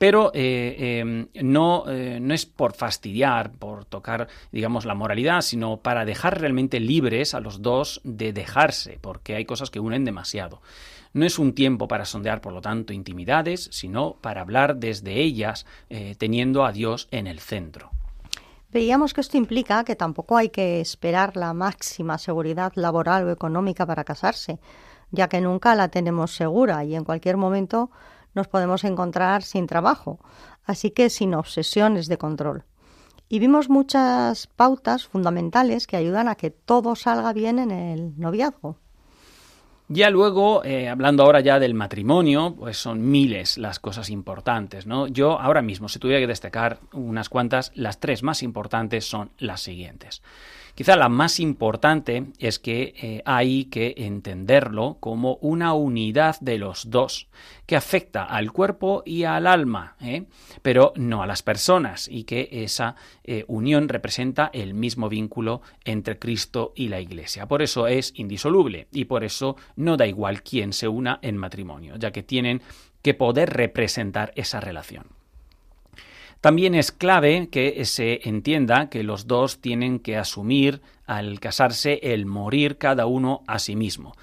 [0.00, 5.76] pero eh, em, no, eh, no es por fastidiar, por tocar, digamos, la moralidad, sino
[5.76, 10.62] para dejar realmente libres a los dos de dejarse, porque hay cosas que unen demasiado.
[11.12, 15.66] No es un tiempo para sondear, por lo tanto, intimidades, sino para hablar desde ellas,
[15.90, 17.90] eh, teniendo a Dios en el centro.
[18.72, 23.84] Veíamos que esto implica que tampoco hay que esperar la máxima seguridad laboral o económica
[23.84, 24.60] para casarse,
[25.10, 27.90] ya que nunca la tenemos segura y en cualquier momento
[28.34, 30.18] nos podemos encontrar sin trabajo,
[30.64, 32.64] así que sin obsesiones de control.
[33.28, 38.76] Y vimos muchas pautas fundamentales que ayudan a que todo salga bien en el noviazgo.
[39.92, 45.08] Ya luego, eh, hablando ahora ya del matrimonio, pues son miles las cosas importantes, ¿no?
[45.08, 49.60] Yo ahora mismo, si tuviera que destacar unas cuantas, las tres más importantes son las
[49.60, 50.22] siguientes.
[50.74, 56.90] Quizá la más importante es que eh, hay que entenderlo como una unidad de los
[56.90, 57.28] dos,
[57.66, 60.24] que afecta al cuerpo y al alma, ¿eh?
[60.62, 66.18] pero no a las personas, y que esa eh, unión representa el mismo vínculo entre
[66.18, 67.46] Cristo y la Iglesia.
[67.46, 71.96] Por eso es indisoluble y por eso no da igual quién se una en matrimonio,
[71.96, 72.62] ya que tienen
[73.02, 75.19] que poder representar esa relación.
[76.40, 82.24] También es clave que se entienda que los dos tienen que asumir al casarse el
[82.24, 84.14] morir cada uno a sí mismo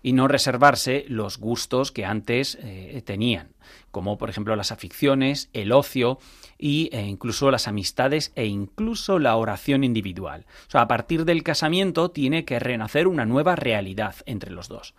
[0.00, 3.48] y no reservarse los gustos que antes eh, tenían,
[3.90, 6.18] como por ejemplo las aficiones, el ocio
[6.58, 10.44] y, e incluso las amistades e incluso la oración individual.
[10.68, 14.94] O sea, a partir del casamiento tiene que renacer una nueva realidad entre los dos.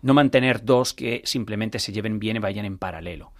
[0.00, 3.32] No mantener dos que simplemente se lleven bien y vayan en paralelo.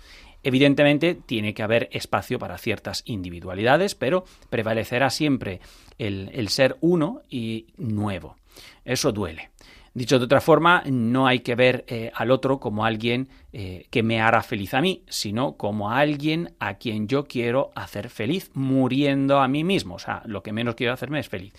[0.47, 5.59] Evidentemente tiene que haber espacio para ciertas individualidades, pero prevalecerá siempre
[5.99, 8.37] el, ser uno y nuevo.
[8.85, 9.51] Eso duele.
[9.93, 14.05] Dicho de otra forma, no hay que ver eh, al otro como alguien eh, que
[14.05, 19.41] me hará feliz a mí, sino como alguien a quien yo quiero hacer feliz, muriendo
[19.41, 19.97] a mí mismo.
[19.97, 21.55] O sea, lo que menos quiero hacerme es feliz.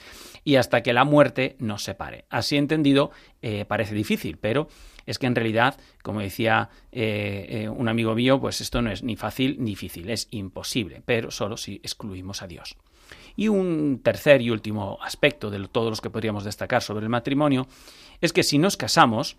[0.46, 2.24] Y hasta que la muerte nos separe.
[2.30, 3.12] Así entendido,
[3.42, 4.70] eh, parece difícil, pero
[5.08, 9.02] es que en realidad, como decía eh, eh, un amigo mío, pues esto no es
[9.02, 12.78] ni fácil ni difícil, es imposible, pero solo si excluimos a Dios.
[13.36, 17.68] Y un tercer y último aspecto de todos los que podríamos destacar sobre el matrimonio
[18.22, 19.38] es que si nos casamos,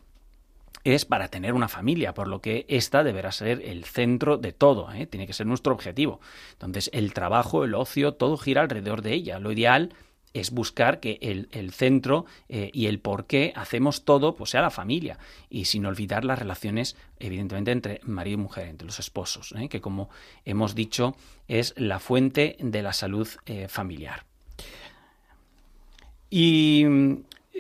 [0.84, 4.92] es para tener una familia, por lo que esta deberá ser el centro de todo,
[4.92, 5.06] ¿eh?
[5.06, 6.20] tiene que ser nuestro objetivo.
[6.52, 9.38] Entonces, el trabajo, el ocio, todo gira alrededor de ella.
[9.38, 9.98] Lo ideal es
[10.52, 15.18] buscar que el, centro eh, y el por qué hacemos todo pues sea la familia
[15.50, 19.68] y sin olvidar las relaciones evidentemente entre marido y mujer, entre los esposos, ¿eh?
[19.68, 20.08] que como
[20.44, 21.16] hemos dicho
[21.48, 24.24] es la fuente de la salud eh, familiar.
[26.30, 26.84] Y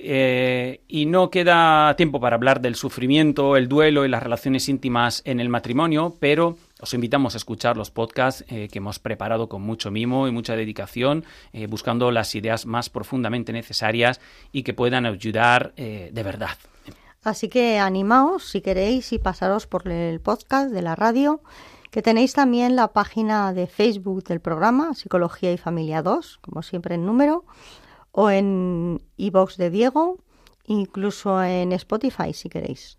[0.00, 5.40] y no queda tiempo para hablar del sufrimiento, el duelo y las relaciones íntimas en
[5.40, 9.90] el matrimonio, pero os invitamos a escuchar los podcasts eh, que hemos preparado con mucho
[9.90, 14.20] mimo y mucha dedicación, eh, buscando las ideas más profundamente necesarias
[14.52, 16.56] y que puedan ayudar de verdad.
[17.22, 21.40] Así que animaos si queréis y pasaros por el podcast de la radio,
[21.90, 26.94] que tenéis también la página de Facebook del programa Psicología y Familia 2, como siempre
[26.94, 27.44] en número
[28.12, 30.18] o en iBox de Diego,
[30.64, 32.97] incluso en Spotify si queréis.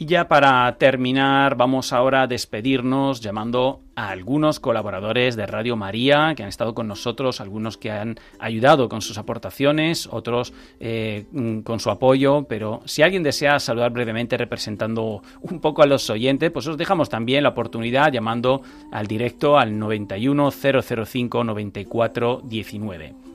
[0.00, 6.34] Y ya para terminar, vamos ahora a despedirnos llamando a algunos colaboradores de Radio María
[6.36, 11.62] que han estado con nosotros, algunos que han ayudado con sus aportaciones, otros eh, mm,
[11.62, 16.52] con su apoyo, pero si alguien desea saludar brevemente representando un poco a los oyentes,
[16.52, 23.27] pues os dejamos también la oportunidad llamando al directo al 91 005 94 19.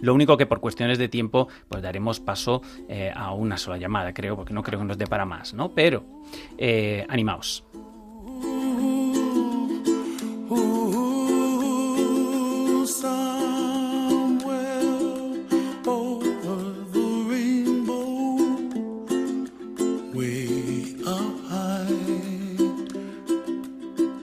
[0.00, 4.12] Lo único que por cuestiones de tiempo, pues daremos paso eh, a una sola llamada,
[4.12, 5.74] creo, porque no creo que nos dé para más, ¿no?
[5.74, 6.04] Pero,
[6.56, 7.64] eh, animaos.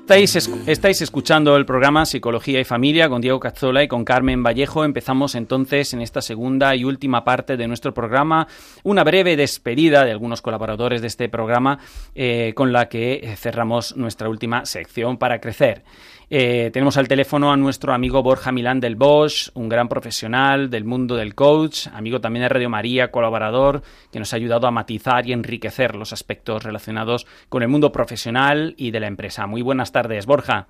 [0.08, 4.86] Estáis, escuchando el programa Psicología y Familia con Diego Cazzola y con Carmen Vallejo.
[4.86, 8.47] Empezamos entonces en esta segunda y última parte de nuestro programa
[8.84, 11.80] una breve despedida de algunos colaboradores de este programa
[12.14, 15.84] eh, con la que cerramos nuestra última sección para crecer.
[16.30, 20.84] Eh, tenemos al teléfono a nuestro amigo Borja Milán del Bosch, un gran profesional del
[20.84, 25.28] mundo del coach, amigo también de Radio María, colaborador, que nos ha ayudado a matizar
[25.28, 29.46] y enriquecer los aspectos relacionados con el mundo profesional y de la empresa.
[29.46, 30.68] Muy buenas tardes, Borja.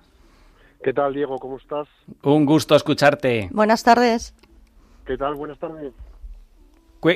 [0.82, 1.38] ¿Qué tal, Diego?
[1.38, 1.88] ¿Cómo estás?
[2.22, 3.48] Un gusto escucharte.
[3.50, 4.34] Buenas tardes.
[5.06, 5.34] ¿Qué tal?
[5.36, 5.94] Buenas tardes.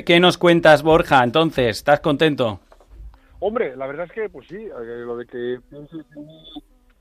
[0.07, 1.23] ¿Qué nos cuentas, Borja?
[1.23, 2.61] Entonces, ¿estás contento?
[3.41, 5.59] Hombre, la verdad es que, pues sí, eh, lo de que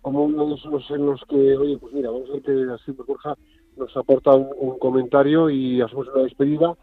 [0.01, 2.91] como uno de esos en los que, oye, pues mira, vamos a ver que así
[2.91, 3.35] Borja
[3.77, 6.75] nos aporta un, comentario y hacemos una despedida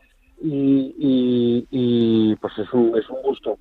[0.43, 3.59] y, y, pues es un, es un gusto.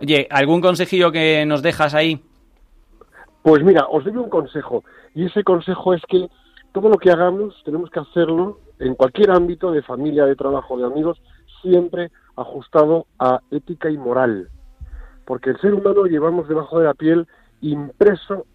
[0.00, 2.20] Oye, ¿algún consejillo que nos dejas ahí?
[3.42, 6.28] Pues mira, os doy un consejo y ese consejo es que
[6.72, 10.86] todo lo que hagamos tenemos que hacerlo en cualquier ámbito de familia, de trabajo, de
[10.86, 11.20] amigos,
[11.62, 14.50] siempre ajustado a ética y moral.
[15.24, 17.26] Porque el ser humano llevamos debajo de la piel
[17.60, 18.46] impreso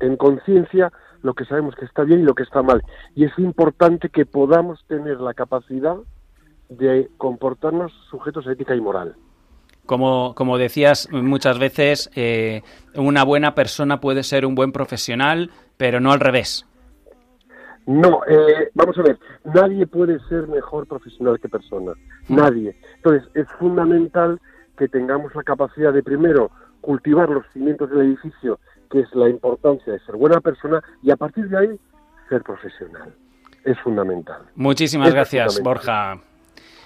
[0.00, 0.92] en conciencia
[1.22, 2.82] lo que sabemos que está bien y lo que está mal.
[3.14, 5.96] Y es importante que podamos tener la capacidad
[6.68, 9.14] de comportarnos sujetos a ética y moral.
[9.86, 12.62] como, como decías muchas veces, eh,
[12.96, 16.66] una buena persona puede ser un buen profesional, pero no al revés.
[17.86, 21.92] No, eh, vamos a ver, nadie puede ser mejor profesional que persona,
[22.28, 22.76] nadie.
[22.96, 24.40] Entonces, es fundamental
[24.76, 28.58] que tengamos la capacidad de, primero, cultivar los cimientos del edificio,
[28.90, 31.80] que es la importancia de ser buena persona, y a partir de ahí,
[32.28, 33.14] ser profesional.
[33.64, 34.42] Es fundamental.
[34.54, 35.74] Muchísimas Es gracias, fundamental.
[35.74, 36.20] Borja.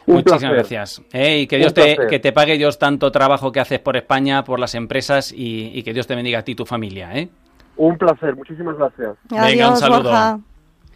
[0.07, 0.57] Un Muchísimas placer.
[0.57, 1.03] gracias.
[1.13, 4.43] Eh, y que Dios te, que te pague Dios tanto trabajo que haces por España,
[4.45, 7.15] por las empresas y, y que Dios te bendiga a ti y tu familia.
[7.15, 7.29] ¿eh?
[7.77, 9.17] Un placer, muchísimas gracias.
[9.31, 10.03] Venga, un saludo.
[10.05, 10.41] Borja.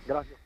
[0.07, 0.39] Gracias.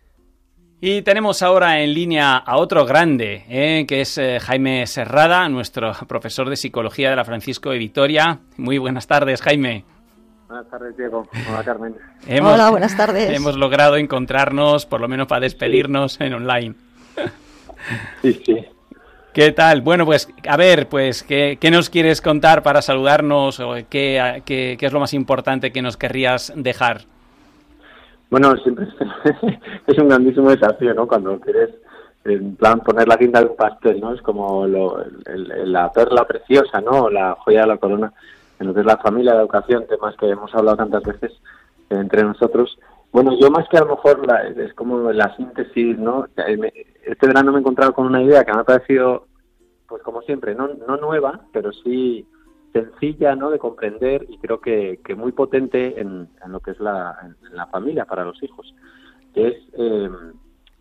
[0.80, 3.84] Y tenemos ahora en línea a otro grande, ¿eh?
[3.88, 8.38] que es eh, Jaime Serrada, nuestro profesor de psicología de la Francisco de Vitoria.
[8.56, 9.84] Muy buenas tardes, Jaime.
[10.48, 11.28] Buenas tardes, Diego.
[11.50, 11.94] Hola, Carmen.
[12.26, 13.30] Hemos, Hola, buenas tardes.
[13.36, 16.74] Hemos logrado encontrarnos, por lo menos para despedirnos en online.
[18.22, 18.64] Sí, sí.
[19.34, 19.82] ¿Qué tal?
[19.82, 24.76] Bueno, pues a ver, pues ¿qué, qué nos quieres contar para saludarnos o qué, qué-
[24.80, 27.02] qué es lo más importante que nos querrías dejar?
[28.30, 28.86] Bueno, siempre
[29.86, 31.06] es, un grandísimo desafío, ¿no?
[31.06, 31.70] Cuando quieres,
[32.24, 34.14] en plan, poner la guinda de un pastel, ¿no?
[34.14, 37.08] Es como lo- el- el- la perla preciosa, ¿no?
[37.10, 38.12] La joya de la corona
[38.58, 41.32] en lo que es la familia, la educación, temas que hemos hablado tantas veces
[41.90, 42.78] entre nosotros.
[43.12, 46.26] Bueno, yo más que a lo mejor la- es como la síntesis, ¿no?
[46.36, 49.26] Eh, Este verano me he encontrado con una idea que me ha parecido,
[49.88, 52.26] pues como siempre, no, no nueva, pero sí
[52.74, 53.48] sencilla, ¿no?
[53.50, 57.56] De comprender y creo que, que muy potente en, en lo que es la, en
[57.56, 58.74] la familia para los hijos,
[59.32, 60.10] que es eh,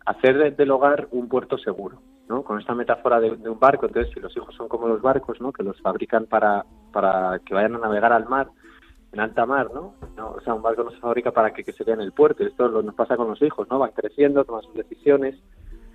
[0.04, 1.98] hacer de- del hogar un puerto seguro,
[2.28, 2.42] ¿no?
[2.42, 5.40] Con esta metáfora de, de un barco, entonces si los hijos son como los barcos,
[5.40, 5.52] ¿no?
[5.52, 8.48] Que los fabrican para, para que vayan a navegar al mar,
[9.12, 9.94] en alta mar, ¿no?
[10.16, 12.12] No, O sea, un barco no se fabrica para que, que se quede en el
[12.12, 12.44] puerto.
[12.44, 13.78] Esto lo, nos pasa con los hijos, ¿no?
[13.78, 15.36] Van creciendo, toman sus decisiones,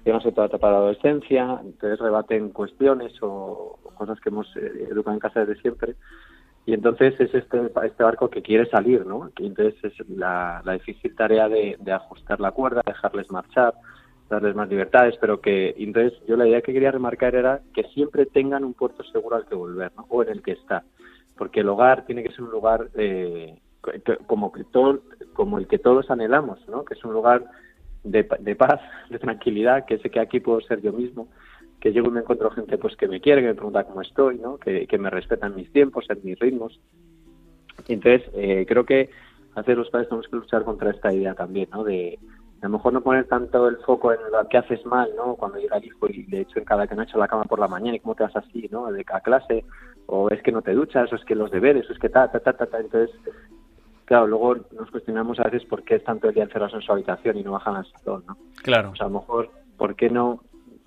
[0.04, 5.14] llegan a su etapa de adolescencia, entonces rebaten cuestiones o, cosas que hemos eh, educado
[5.14, 5.96] en casa desde siempre.
[6.66, 9.30] Y entonces es este, este barco que quiere salir, ¿no?
[9.36, 13.76] Que entonces es la, la difícil tarea de, de ajustar la cuerda, dejarles marchar,
[14.34, 18.26] darles más libertades, pero que entonces yo la idea que quería remarcar era que siempre
[18.26, 20.06] tengan un puerto seguro al que volver, ¿no?
[20.10, 20.84] O en el que estar,
[21.38, 23.60] porque el hogar tiene que ser un lugar eh,
[24.28, 25.02] como que todo,
[25.34, 26.86] como el que todos anhelamos, ¿no?
[26.86, 27.46] Que es un lugar
[28.04, 31.28] de, de paz, de tranquilidad, que sé que aquí puedo ser yo mismo,
[31.80, 34.38] que llego y me encuentro gente pues que me quiere, que me pregunta cómo estoy,
[34.38, 34.58] ¿no?
[34.58, 36.80] Que, que me respetan mis tiempos, en mis ritmos.
[37.88, 39.10] Entonces eh, creo que
[39.56, 41.84] hacer los padres tenemos que luchar contra esta idea también, ¿no?
[41.84, 42.20] De,
[42.64, 45.36] a lo mejor no poner tanto el foco en lo que haces mal, ¿no?
[45.36, 47.44] Cuando llega el hijo y le echo en cada que no ha hecho la cama
[47.44, 48.90] por la mañana y cómo te vas así, ¿no?
[48.90, 49.66] De cada clase,
[50.06, 52.32] o es que no te duchas, o es que los deberes, o es que ta,
[52.32, 52.80] ta, ta, ta, ta.
[52.80, 53.14] Entonces,
[54.06, 56.92] claro, luego nos cuestionamos a veces por qué están todo el día encerrados en su
[56.94, 58.38] habitación y no bajan al salón, ¿no?
[58.64, 58.90] Claro.
[58.92, 60.40] Pues a lo mejor, ¿por qué no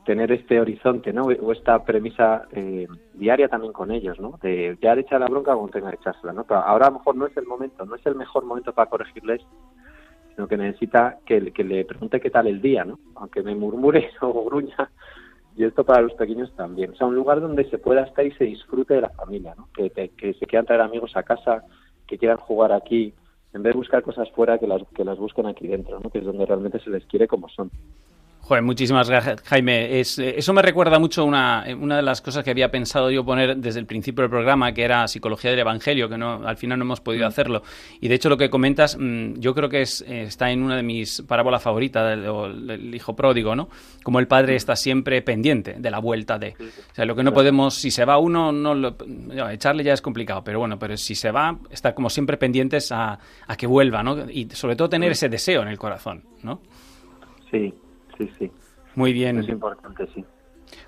[0.07, 1.25] tener este horizonte, ¿no?
[1.25, 4.39] O esta premisa eh, diaria también con ellos, ¿no?
[4.41, 6.45] De ya le echa la bronca cuando tenga que echársela, ¿no?
[6.45, 8.89] Pero ahora a lo mejor no es el momento, no es el mejor momento para
[8.89, 9.43] corregirles,
[10.37, 13.01] sino que necesita que, le pregunte qué tal el día, ¿no?
[13.15, 14.91] Aunque me murmure o gruña.
[15.57, 16.91] Y esto para los pequeños también.
[16.91, 19.69] O sea, un lugar donde se pueda estar y se disfrute de la familia, ¿no?
[19.75, 21.65] Que, que se quieran traer amigos a casa,
[22.07, 23.15] que quieran jugar aquí,
[23.55, 26.11] en vez de buscar cosas fuera, que las, que las busquen aquí dentro, ¿no?
[26.11, 27.71] Que es donde realmente se les quiere como son.
[28.47, 29.99] Joder, muchísimas gracias, Jaime.
[29.99, 33.57] Es, eso me recuerda mucho una, una de las cosas que había pensado yo poner
[33.57, 36.85] desde el principio del programa, que era psicología del evangelio, que no, al final no
[36.85, 37.65] hemos podido hacerlo.
[38.01, 40.77] Y de hecho lo que comentas, mm, yo creo que es, eh, está en una
[40.77, 43.69] de mis parábolas favoritas, del, hijo pródigo, ¿no?
[44.05, 46.51] Como el padre está siempre pendiente de la vuelta de.
[46.51, 49.93] O sea, lo que no podemos, si se va uno, no lo, no, echarle ya
[49.93, 53.19] es complicado, pero bueno, pero si se va, estar como siempre pendientes a,
[53.49, 54.31] a que vuelva, ¿no?
[54.31, 56.61] Y sobre todo tener ese deseo en el corazón, ¿no?
[57.51, 57.75] Sí,
[58.19, 58.51] sí, sí.
[58.95, 59.39] Muy bien.
[59.39, 60.25] Es importante, sí.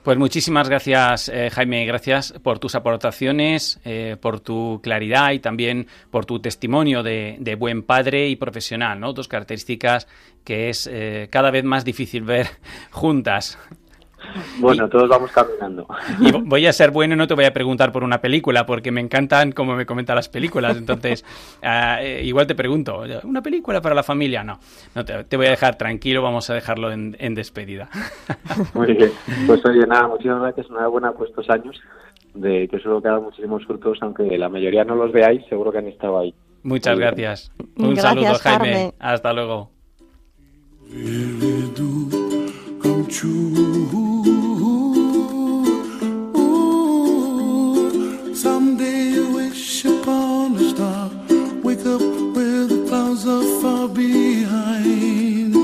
[0.03, 1.85] Pues muchísimas gracias, eh, Jaime.
[1.87, 7.55] Gracias por tus aportaciones, eh, por tu claridad y también por tu testimonio de, de
[7.55, 9.13] buen padre y profesional, ¿no?
[9.13, 10.09] Dos características
[10.45, 12.47] que es eh, cada vez más difícil ver
[12.91, 13.59] juntas.
[14.59, 15.87] Bueno, todos vamos caminando.
[16.21, 18.67] Y vo- voy a ser bueno y no te voy a preguntar por una película,
[18.67, 20.77] porque me encantan como me comentan las películas.
[20.77, 21.25] Entonces,
[21.63, 24.43] eh, igual te pregunto, ¿una película para la familia?
[24.45, 24.59] No,
[24.95, 27.89] no te, te voy a dejar tranquilo, vamos a dejarlo en, en despedida.
[28.75, 29.13] Muy bien.
[29.47, 30.67] Pues oye, nada, muchísimas gracias.
[30.69, 31.81] Enhorabuena por estos años,
[32.35, 35.71] de que seguro que ha dado muchísimos frutos, aunque la mayoría no los veáis, seguro
[35.73, 36.35] que han estado ahí.
[36.65, 37.15] Muchas Muy bien.
[37.15, 37.53] gracias.
[37.77, 38.59] Un Gracias, saludo, Jaime.
[38.73, 38.95] Carmen.
[38.99, 39.71] Hasta luego.
[43.09, 43.55] true.
[46.37, 51.11] Ooh, someday you wish upon a star,
[51.63, 52.01] wake up
[52.37, 55.55] where the clouds are far behind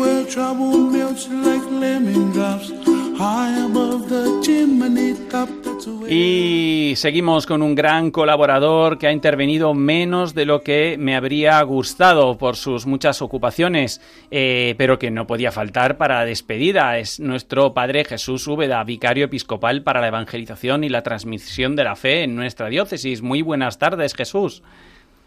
[0.00, 2.70] where trouble melts like lemon drops
[3.16, 5.67] high above the chimney top.
[5.88, 11.60] Hoy seguimos con un gran colaborador que ha intervenido menos de lo que me habría
[11.62, 16.98] gustado por sus muchas ocupaciones, eh, pero que no podía faltar para la despedida.
[16.98, 21.96] Es nuestro Padre Jesús Úbeda, vicario episcopal para la evangelización y la transmisión de la
[21.96, 23.22] fe en nuestra diócesis.
[23.22, 24.62] Muy buenas tardes, Jesús.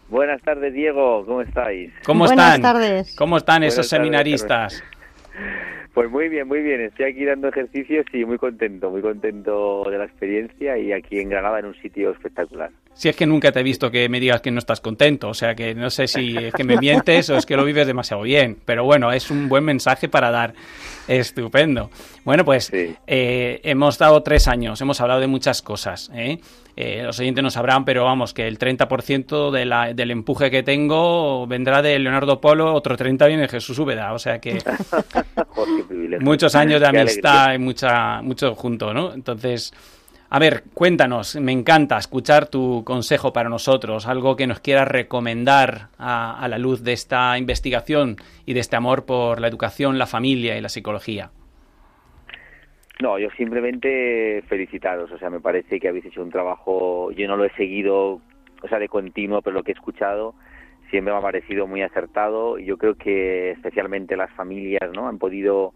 [0.08, 1.24] Buenas tardes, Diego.
[1.24, 1.90] ¿Cómo estáis?
[2.04, 2.62] ¿Cómo Buenas están?
[2.62, 3.16] tardes.
[3.16, 4.84] ¿Cómo están Buenas esos tardes, seminaristas?
[5.94, 6.80] Pues muy bien, muy bien.
[6.80, 11.28] Estoy aquí dando ejercicios y muy contento, muy contento de la experiencia y aquí en
[11.28, 12.70] Granada en un sitio espectacular.
[12.94, 15.34] Si es que nunca te he visto que me digas que no estás contento, o
[15.34, 18.22] sea que no sé si es que me mientes o es que lo vives demasiado
[18.22, 20.54] bien, pero bueno, es un buen mensaje para dar.
[21.08, 21.90] Estupendo.
[22.24, 22.94] Bueno, pues Sí.
[23.08, 26.10] eh, hemos dado tres años, hemos hablado de muchas cosas.
[26.14, 26.38] ¿eh?
[26.76, 30.62] Eh, los oyentes no sabrán, pero vamos, que el 30% de la- del empuje que
[30.62, 34.58] tengo vendrá de Leonardo Polo, otro 30% viene de Jesús Úbeda, o sea que
[35.48, 39.12] Joder, muchos años de amistad y mucha, mucho junto, ¿no?
[39.12, 39.72] Entonces,
[40.34, 45.88] a ver, cuéntanos, me encanta escuchar tu consejo para nosotros, algo que nos quieras recomendar
[45.98, 48.16] a, a la luz de esta investigación
[48.46, 51.30] y de este amor por la educación, la familia y la psicología.
[53.02, 55.12] No, yo simplemente felicitaros.
[55.12, 57.12] O sea, me parece que habéis hecho un trabajo.
[57.12, 58.22] Yo no lo he seguido,
[58.62, 60.34] o sea, de continuo, pero lo que he escuchado
[60.88, 62.58] siempre me ha parecido muy acertado.
[62.58, 65.08] Y yo creo que especialmente las familias, ¿no?
[65.08, 65.74] Han podido,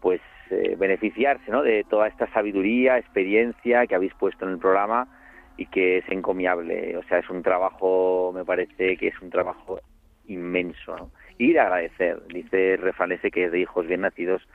[0.00, 1.62] pues, eh, beneficiarse, ¿no?
[1.62, 5.08] De toda esta sabiduría, experiencia que habéis puesto en el programa
[5.56, 6.96] y que es encomiable.
[6.96, 9.80] O sea, es un trabajo, me parece que es un trabajo
[10.26, 11.10] inmenso, ¿no?
[11.38, 12.22] Y de agradecer.
[12.28, 14.46] Dice el refrán ese que es de hijos bien nacidos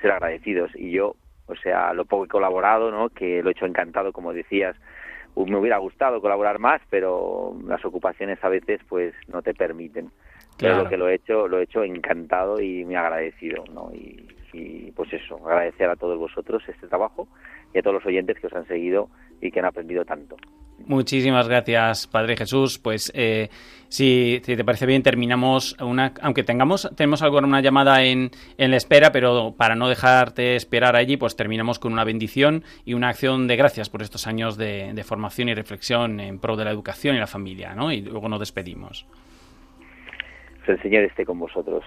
[0.00, 0.70] ser agradecidos.
[0.74, 1.16] Y yo,
[1.46, 3.08] o sea, lo poco he colaborado, ¿no?
[3.10, 4.76] Que lo he hecho encantado, como decías.
[5.36, 10.10] Me hubiera gustado colaborar más, pero las ocupaciones a veces, pues, no te permiten.
[10.58, 10.84] Pero Claro.
[10.84, 13.90] lo que lo he hecho, lo he hecho encantado y muy agradecido, ¿no?
[13.92, 17.26] Y, y, pues eso, agradecer a todos vosotros este trabajo
[17.74, 19.08] y a todos los oyentes que os han seguido
[19.40, 20.36] y que han aprendido tanto.
[20.86, 22.78] Muchísimas gracias, Padre Jesús.
[22.78, 23.48] Pues eh,
[23.88, 28.70] si, si te parece bien, terminamos una, aunque tengamos tenemos alguna una llamada en, en
[28.70, 33.08] la espera, pero para no dejarte esperar allí, pues terminamos con una bendición y una
[33.10, 36.72] acción de gracias por estos años de, de formación y reflexión en pro de la
[36.72, 37.92] educación y la familia, ¿no?
[37.92, 39.06] Y luego nos despedimos
[40.66, 41.84] Que el Señor esté con vosotros.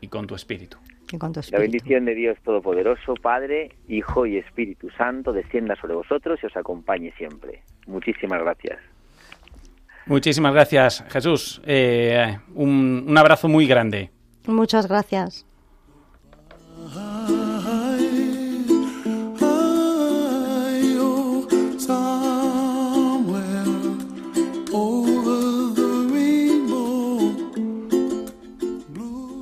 [0.00, 0.78] y con tu espíritu.
[1.12, 5.94] Y con tu La bendición de Dios Todopoderoso, Padre, Hijo y Espíritu Santo, descienda sobre
[5.94, 7.62] vosotros y os acompañe siempre.
[7.86, 8.78] Muchísimas gracias.
[10.06, 11.60] Muchísimas gracias, Jesús.
[11.66, 14.10] Eh, un, un abrazo muy grande.
[14.46, 15.46] Muchas gracias.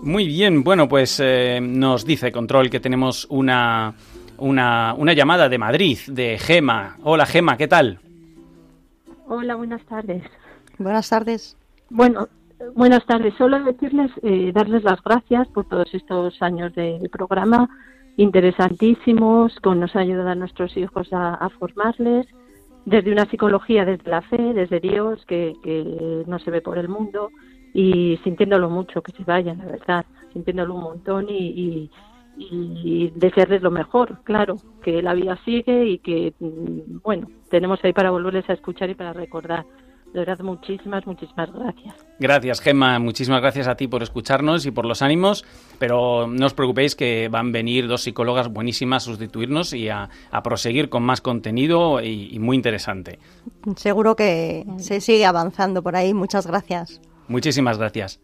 [0.08, 3.92] Muy bien, bueno, pues eh, nos dice Control que tenemos una,
[4.38, 6.96] una, una llamada de Madrid, de Gema.
[7.02, 7.98] Hola Gema, ¿qué tal?
[9.26, 10.22] Hola, buenas tardes.
[10.78, 11.58] Buenas tardes.
[11.90, 12.26] Bueno,
[12.74, 13.34] buenas tardes.
[13.36, 17.68] Solo decirles, eh, darles las gracias por todos estos años del programa,
[18.16, 22.26] interesantísimos, con nos ha ayudado a nuestros hijos a, a formarles,
[22.86, 26.88] desde una psicología, desde la fe, desde Dios, que, que no se ve por el
[26.88, 27.28] mundo,
[27.74, 31.90] y sintiéndolo mucho, que se vayan, la verdad, sintiéndolo un montón y, y,
[32.36, 37.92] y desearles lo mejor, claro, que la vida sigue y que, mm, bueno, tenemos ahí
[37.92, 39.64] para volverles a escuchar y para recordar.
[40.12, 41.94] De verdad, muchísimas, muchísimas gracias.
[42.18, 45.44] Gracias Gema, muchísimas gracias a ti por escucharnos y por los ánimos,
[45.78, 50.08] pero no os preocupéis que van a venir dos psicólogas buenísimas a sustituirnos y a,
[50.30, 53.18] a proseguir con más contenido y, y muy interesante.
[53.76, 56.14] Seguro que se sigue avanzando por ahí.
[56.14, 57.02] Muchas gracias.
[57.28, 58.20] Muchísimas gracias.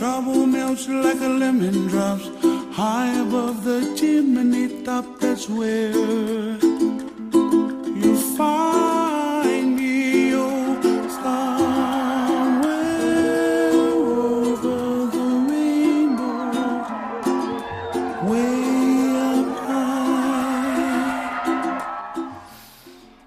[0.00, 2.26] trouble melts like a lemon drops
[2.72, 5.04] high above the chimney top.
[5.20, 6.69] That's where.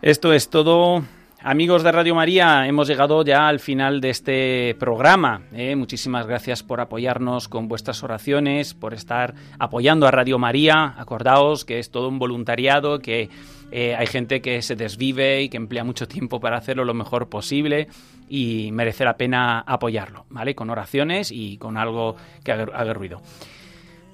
[0.03, 1.01] Esto es todo.
[1.39, 5.43] Amigos de Radio María, hemos llegado ya al final de este programa.
[5.53, 5.77] ¿eh?
[5.77, 10.93] Muchísimas gracias por apoyarnos con vuestras oraciones, por estar apoyando a Radio María.
[10.97, 13.29] Acordaos que es todo un voluntariado, que
[13.71, 17.29] eh, hay gente que se desvive y que emplea mucho tiempo para hacerlo lo mejor
[17.29, 17.87] posible
[18.27, 20.53] y merece la pena apoyarlo, ¿vale?
[20.53, 23.21] Con oraciones y con algo que haga, haga ruido.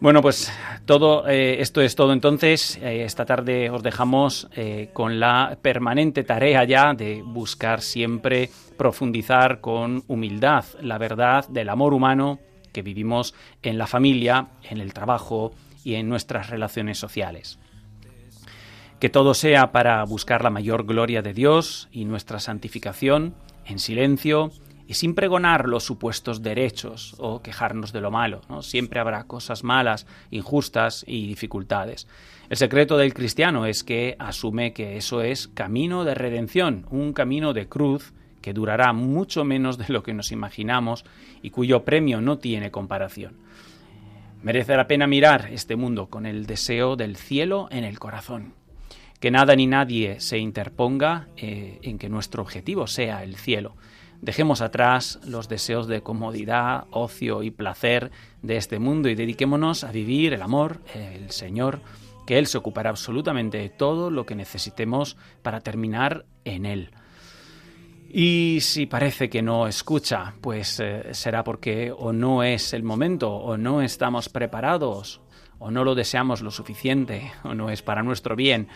[0.02, 0.50] Bueno, pues
[0.86, 2.78] todo eh, esto es todo entonces.
[2.78, 9.60] Eh, esta tarde os dejamos eh, con la permanente tarea ya de buscar siempre profundizar
[9.60, 12.40] con humildad la verdad del amor humano
[12.72, 15.52] que vivimos en la familia, en el trabajo
[15.84, 17.60] y en nuestras relaciones sociales.
[19.02, 23.36] Que todo sea para buscar la mayor gloria de Dios y nuestra santificación
[23.66, 24.52] en silencio
[24.90, 28.42] y sin pregonar los supuestos derechos o quejarnos de lo malo.
[28.62, 32.08] Siempre habrá cosas malas, injustas y dificultades.
[32.50, 37.54] El secreto del cristiano es que asume que eso es camino de redención, un camino
[37.54, 41.06] de cruz que durará mucho menos de lo que nos imaginamos
[41.44, 43.38] y cuyo premio no tiene comparación.
[44.42, 48.56] Merece la pena mirar este mundo con el deseo del cielo en el corazón.
[49.20, 53.76] Que nada ni nadie se interponga eh, en que nuestro objetivo sea el cielo
[54.22, 58.12] Dejemos atrás los deseos de comodidad, ocio y placer
[58.42, 61.80] de este mundo y dediquémonos a vivir el amor, el Señor,
[62.28, 66.92] que Él se ocupará absolutamente de todo lo que necesitemos para terminar en Él.
[68.12, 73.32] Y si parece que no escucha, pues eh, será porque o no es el momento,
[73.32, 75.22] o no estamos preparados,
[75.60, 78.68] o no lo deseamos lo suficiente, o no es para nuestro bien.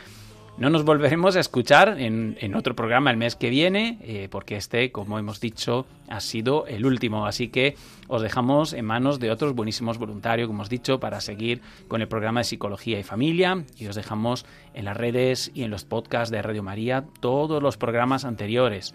[0.55, 4.91] No nos volveremos a escuchar en, otro programa el mes que viene, eh, porque este,
[4.91, 7.25] como hemos dicho, ha sido el último.
[7.25, 7.75] Así que
[8.07, 12.07] os dejamos en manos de otros buenísimos voluntarios, como hemos dicho, para seguir con el
[12.07, 13.63] programa de Psicología y Familia.
[13.77, 14.45] Y os dejamos
[14.75, 18.93] en las redes y en los podcasts de Radio María todos los programas anteriores.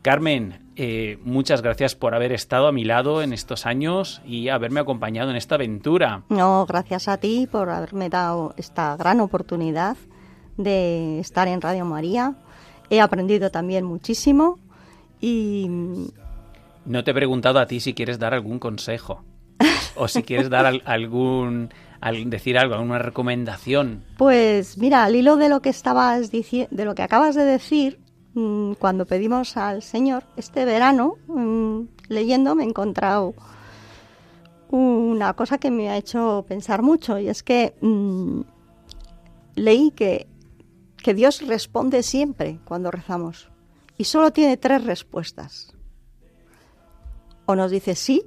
[0.00, 4.80] Carmen, eh, muchas gracias por haber estado a mi lado en estos años y haberme
[4.80, 6.22] acompañado en esta aventura.
[6.28, 9.96] No, gracias a ti por haberme dado esta gran oportunidad
[10.56, 12.34] de estar en Radio María.
[12.90, 14.58] He aprendido también muchísimo
[15.20, 15.68] y...
[16.84, 19.24] No te he preguntado a ti si quieres dar algún consejo
[19.96, 21.70] o si quieres dar algún
[22.26, 24.04] decir algo, alguna recomendación.
[24.18, 27.98] Pues mira, al hilo de lo que estabas diciendo, de lo que acabas de decir,
[28.34, 33.34] mm, cuando pedimos al Señor este verano, mm, leyendo me he encontrado
[34.68, 38.40] una cosa que me ha hecho pensar mucho y es que mm,
[39.54, 40.26] leí que
[41.04, 43.50] que Dios responde siempre cuando rezamos
[43.98, 45.74] y solo tiene tres respuestas.
[47.44, 48.24] O nos dice sí,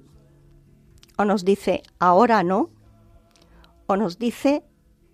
[1.17, 2.69] o nos dice ahora no,
[3.87, 4.63] o nos dice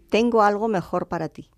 [0.09, 1.49] tengo algo mejor para ti.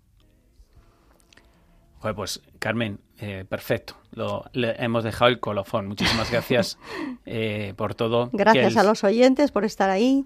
[2.15, 3.97] pues Carmen, eh, perfecto.
[4.11, 5.87] Lo, hemos dejado el colofón.
[5.87, 6.77] Muchísimas gracias
[7.25, 8.29] eh, por todo.
[8.31, 10.23] Gracias a los oyentes por estar ahí.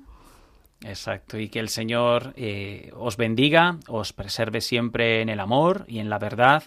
[0.83, 5.99] Exacto, y que el Señor eh, os bendiga, os preserve siempre en el amor y
[5.99, 6.63] en la verdad,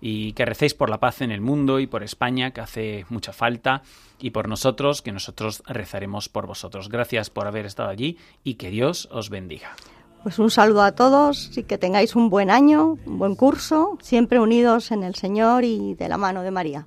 [0.00, 3.32] y que recéis por la paz en el mundo y por España, que hace mucha
[3.32, 3.82] falta,
[4.20, 6.90] y por nosotros, que nosotros rezaremos por vosotros.
[6.90, 9.74] Gracias por haber estado allí y que Dios os bendiga.
[10.22, 14.40] Pues un saludo a todos y que tengáis un buen año, un buen curso, siempre
[14.40, 16.86] unidos en el Señor y de la mano de María.